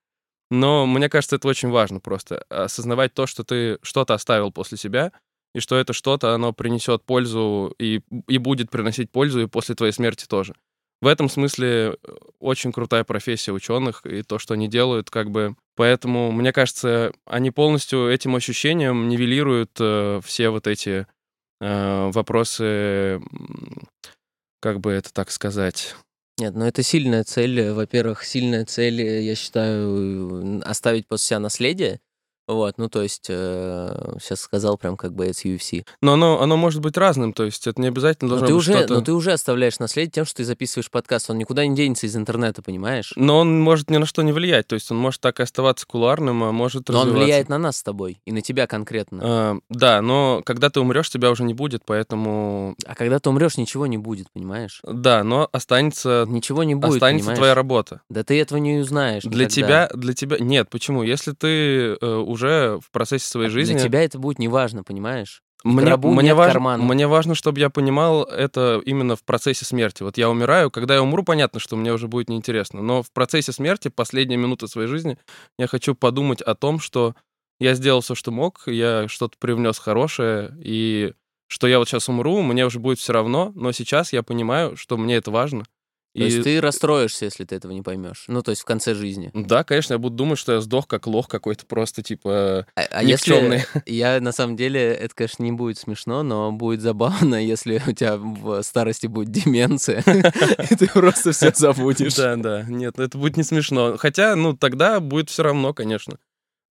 Но 0.50 0.86
мне 0.86 1.10
кажется, 1.10 1.38
это 1.38 1.48
очень 1.48 1.70
важно 1.70 2.00
просто. 2.00 2.44
Осознавать 2.50 3.14
то, 3.14 3.26
что 3.26 3.44
ты 3.44 3.80
что-то 3.82 4.14
оставил 4.14 4.52
после 4.52 4.78
себя, 4.78 5.12
и 5.56 5.60
что 5.60 5.78
это 5.78 5.94
что-то, 5.94 6.34
оно 6.34 6.52
принесет 6.52 7.04
пользу 7.04 7.74
и, 7.80 8.02
и 8.28 8.38
будет 8.38 8.72
приносить 8.72 9.12
пользу 9.12 9.42
и 9.42 9.48
после 9.48 9.76
твоей 9.76 9.94
смерти 9.94 10.26
тоже. 10.26 10.56
В 11.02 11.08
этом 11.08 11.28
смысле 11.30 11.68
э, 11.68 11.96
очень 12.40 12.72
крутая 12.72 13.04
профессия 13.04 13.52
ученых 13.52 14.06
и 14.06 14.24
то, 14.24 14.40
что 14.40 14.54
они 14.54 14.68
делают, 14.68 15.10
как 15.10 15.32
бы. 15.32 15.56
Поэтому, 15.76 16.32
мне 16.32 16.54
кажется, 16.54 17.12
они 17.26 17.52
полностью 17.52 18.10
этим 18.10 18.36
ощущением 18.36 19.10
нивелируют 19.10 19.72
э, 19.80 20.22
все 20.24 20.50
вот 20.50 20.66
эти 20.66 21.06
э, 21.60 22.12
вопросы, 22.14 23.22
как 24.62 24.80
бы 24.80 24.92
это 24.92 25.12
так 25.14 25.30
сказать, 25.30 25.96
нет, 26.38 26.56
ну 26.56 26.66
это 26.66 26.84
сильная 26.84 27.24
цель. 27.24 27.72
Во-первых, 27.72 28.24
сильная 28.24 28.66
цель, 28.66 29.02
я 29.02 29.36
считаю, 29.36 30.62
оставить 30.68 31.08
после 31.08 31.28
себя 31.28 31.40
наследие. 31.40 32.02
Вот, 32.48 32.78
ну 32.78 32.90
то 32.90 33.02
есть 33.02 33.28
э, 33.30 34.16
сейчас 34.22 34.42
сказал 34.42 34.78
прям 34.78 34.98
как 34.98 35.12
это 35.14 35.32
UFC. 35.48 35.86
Но 36.02 36.14
оно, 36.14 36.42
оно 36.42 36.58
может 36.58 36.82
быть 36.82 36.98
разным, 36.98 37.34
то 37.34 37.44
есть 37.44 37.66
это 37.68 37.80
не 37.82 37.88
обязательно 37.88 38.30
Но 38.30 38.40
должно 38.40 38.48
ты, 38.48 38.54
быть 38.54 38.60
уже, 38.60 38.74
что-то... 38.74 38.94
но 38.96 39.02
ты 39.02 39.14
уже 39.14 39.32
оставляешь 39.32 39.80
наследие 39.80 40.12
тем, 40.12 40.26
что 40.26 40.38
ты 40.38 40.44
записываешь 40.46 40.92
подкаст. 40.92 41.30
Он 41.30 41.38
никуда 41.38 41.66
не 41.66 41.76
денется 41.76 42.06
из 42.06 42.16
интернета, 42.16 42.62
понимаешь? 42.62 43.14
Но 43.16 43.40
он 43.40 43.60
может 43.62 43.90
ни 43.90 43.98
на 43.98 44.06
что 44.06 44.22
не 44.22 44.32
влиять, 44.34 44.68
то 44.68 44.76
есть 44.76 44.92
он 44.92 44.98
может 44.98 45.22
так 45.22 45.40
и 45.40 45.44
оставаться 45.44 45.86
кулуарным, 45.88 46.44
а 46.44 46.52
может 46.52 46.90
Но 46.90 46.96
он 46.96 47.02
развиваться. 47.08 47.24
влияет 47.26 47.50
на 47.50 47.58
нас 47.58 47.78
с 47.78 47.84
тобой 47.84 48.20
и 48.26 48.32
на 48.32 48.42
тебя 48.42 48.68
конкретно. 48.68 49.20
А, 49.24 49.58
да, 49.70 50.02
но 50.02 50.42
когда 50.46 50.70
ты 50.70 50.80
умрешь, 50.80 51.10
тебя 51.10 51.32
уже 51.32 51.44
не 51.44 51.54
будет, 51.54 51.84
поэтому... 51.86 52.76
А 52.86 52.96
когда 52.96 53.20
ты 53.20 53.30
умрешь, 53.30 53.58
ничего 53.58 53.88
не 53.88 53.98
будет, 53.98 54.28
понимаешь? 54.32 54.82
Да, 54.84 55.24
но 55.24 55.48
останется, 55.52 56.26
Ничего 56.28 56.64
не 56.64 56.76
будет, 56.76 56.96
останется 56.96 57.26
понимаешь? 57.26 57.38
твоя 57.38 57.56
работа. 57.56 58.02
Да 58.10 58.24
ты 58.24 58.40
этого 58.40 58.60
не 58.60 58.78
узнаешь 58.80 59.24
Для 59.24 59.46
никогда. 59.46 59.88
тебя, 59.88 59.90
для 59.94 60.14
тебя... 60.14 60.38
Нет, 60.40 60.70
почему? 60.70 61.04
Если 61.04 61.32
ты 61.32 61.96
э, 62.02 62.16
уже 62.34 62.80
в 62.82 62.92
процессе 62.92 63.28
своей 63.28 63.50
жизни... 63.50 63.74
Для 63.74 63.84
тебя 63.84 64.04
это 64.04 64.20
будет 64.20 64.40
неважно, 64.40 64.84
понимаешь? 64.84 65.42
Мне, 65.64 65.96
мне, 65.96 66.34
важно, 66.34 66.54
кармана. 66.54 66.84
мне 66.84 67.08
важно, 67.08 67.36
чтобы 67.36 67.60
я 67.60 67.70
понимал 67.70 68.24
это 68.24 68.82
именно 68.86 69.16
в 69.16 69.24
процессе 69.24 69.64
смерти. 69.64 70.04
Вот 70.04 70.18
я 70.18 70.30
умираю, 70.30 70.70
когда 70.70 70.96
я 70.96 71.02
умру, 71.02 71.24
понятно, 71.24 71.62
что 71.62 71.78
мне 71.78 71.94
уже 71.94 72.10
будет 72.10 72.28
неинтересно. 72.28 72.82
Но 72.82 73.02
в 73.02 73.12
процессе 73.14 73.54
смерти, 73.54 73.88
последние 73.88 74.38
минуты 74.38 74.68
своей 74.68 74.90
жизни, 74.90 75.18
я 75.58 75.68
хочу 75.68 75.96
подумать 75.96 76.42
о 76.42 76.54
том, 76.54 76.82
что 76.82 77.16
я 77.62 77.76
сделал 77.76 78.02
все, 78.02 78.14
что 78.14 78.32
мог, 78.32 78.64
я 78.68 79.08
что-то 79.08 79.38
привнес 79.40 79.80
хорошее, 79.80 80.54
и 80.60 81.14
что 81.48 81.68
я 81.68 81.80
вот 81.80 81.88
сейчас 81.88 82.10
умру, 82.10 82.42
мне 82.42 82.66
уже 82.66 82.80
будет 82.80 83.00
все 83.00 83.14
равно, 83.14 83.54
но 83.56 83.72
сейчас 83.72 84.12
я 84.12 84.22
понимаю, 84.22 84.76
что 84.76 84.98
мне 84.98 85.16
это 85.16 85.32
важно. 85.32 85.64
То 86.14 86.24
есть 86.24 86.44
ты 86.44 86.62
расстроишься, 86.62 87.26
если 87.26 87.44
ты 87.44 87.56
этого 87.56 87.72
не 87.72 87.82
поймешь. 87.82 88.26
Ну, 88.28 88.42
то 88.44 88.52
есть 88.52 88.62
в 88.62 88.66
конце 88.66 88.94
жизни. 88.94 89.32
Да, 89.34 89.64
конечно, 89.64 89.94
я 89.94 89.98
буду 89.98 90.16
думать, 90.16 90.38
что 90.38 90.54
я 90.54 90.62
сдох 90.62 90.88
как 90.88 91.08
лох 91.08 91.28
какой-то 91.28 91.66
просто, 91.66 92.04
типа... 92.04 92.68
А, 92.76 92.82
а 92.92 93.04
Никчёмный. 93.04 93.58
если 93.58 93.82
я 93.92 94.20
на 94.22 94.32
самом 94.32 94.56
деле, 94.56 94.82
это, 94.94 95.16
конечно, 95.16 95.44
не 95.44 95.52
будет 95.52 95.78
смешно, 95.78 96.24
но 96.24 96.52
будет 96.52 96.82
забавно, 96.82 97.36
если 97.44 97.82
у 97.88 97.92
тебя 97.94 98.18
в 98.18 98.62
старости 98.62 99.08
будет 99.08 99.32
деменция, 99.32 100.04
и 100.70 100.76
ты 100.76 100.88
просто 100.88 101.32
все 101.32 101.52
забудешь. 101.56 102.16
Да, 102.16 102.36
да, 102.36 102.64
нет, 102.64 103.00
это 103.00 103.18
будет 103.18 103.38
не 103.38 103.44
смешно. 103.44 103.98
Хотя, 103.98 104.36
ну, 104.36 104.56
тогда 104.56 105.00
будет 105.00 105.30
все 105.30 105.44
равно, 105.44 105.74
конечно. 105.74 106.18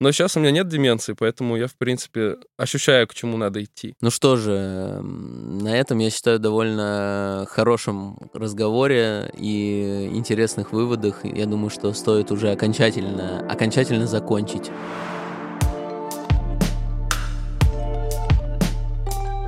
Но 0.01 0.11
сейчас 0.11 0.37
у 0.37 0.41
меня 0.41 0.51
нет 0.51 0.69
деменции, 0.69 1.15
поэтому 1.17 1.57
я, 1.57 1.69
в 1.69 1.77
принципе, 1.77 2.37
ощущаю, 2.57 3.07
к 3.07 3.15
чему 3.15 3.37
надо 3.37 3.63
идти. 3.63 3.95
Ну 4.01 4.11
что 4.11 4.37
же, 4.37 5.01
на 5.03 5.77
этом, 5.77 5.99
я 5.99 6.11
считаю, 6.11 6.41
довольно 6.41 7.47
хорошем 7.49 8.19
разговоре 8.33 9.31
и 9.37 10.11
интересных 10.13 10.73
выводах. 10.73 11.25
Я 11.25 11.47
думаю, 11.47 11.71
что 11.71 11.93
стоит 11.93 12.33
уже 12.33 12.51
окончательно, 12.51 13.47
окончательно 13.49 14.07
закончить. 14.07 14.71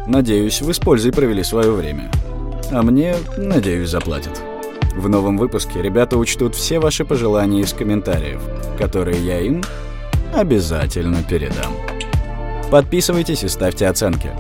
Надеюсь, 0.07 0.61
вы 0.61 0.75
с 0.75 0.79
пользой 0.79 1.13
провели 1.13 1.43
свое 1.43 1.73
время. 1.73 2.11
А 2.71 2.83
мне, 2.83 3.17
надеюсь, 3.39 3.89
заплатят. 3.89 4.41
В 4.95 5.09
новом 5.09 5.39
выпуске 5.39 5.83
ребята 5.83 6.17
учтут 6.19 6.55
все 6.55 6.79
ваши 6.79 7.05
пожелания 7.05 7.63
из 7.63 7.73
комментариев, 7.73 8.41
которые 8.79 9.19
я 9.25 9.41
им 9.41 9.63
обязательно 10.35 11.23
передам. 11.23 11.73
Подписывайтесь 12.71 13.45
и 13.45 13.49
ставьте 13.49 13.87
оценки. 13.87 14.31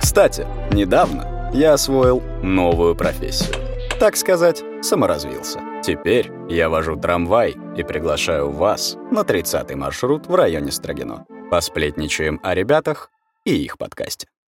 Кстати, 0.00 0.46
недавно 0.72 1.50
я 1.52 1.74
освоил 1.74 2.22
новую 2.42 2.94
профессию. 2.94 3.54
Так 3.98 4.16
сказать, 4.16 4.62
саморазвился. 4.82 5.60
Теперь 5.82 6.30
я 6.48 6.68
вожу 6.68 6.96
трамвай 6.96 7.56
и 7.76 7.82
приглашаю 7.82 8.50
вас 8.50 8.96
на 9.10 9.20
30-й 9.20 9.74
маршрут 9.74 10.26
в 10.26 10.34
районе 10.34 10.72
Строгино. 10.72 11.26
Посплетничаем 11.50 12.40
о 12.42 12.54
ребятах 12.54 13.10
и 13.44 13.54
их 13.54 13.78
подкасте. 13.78 14.26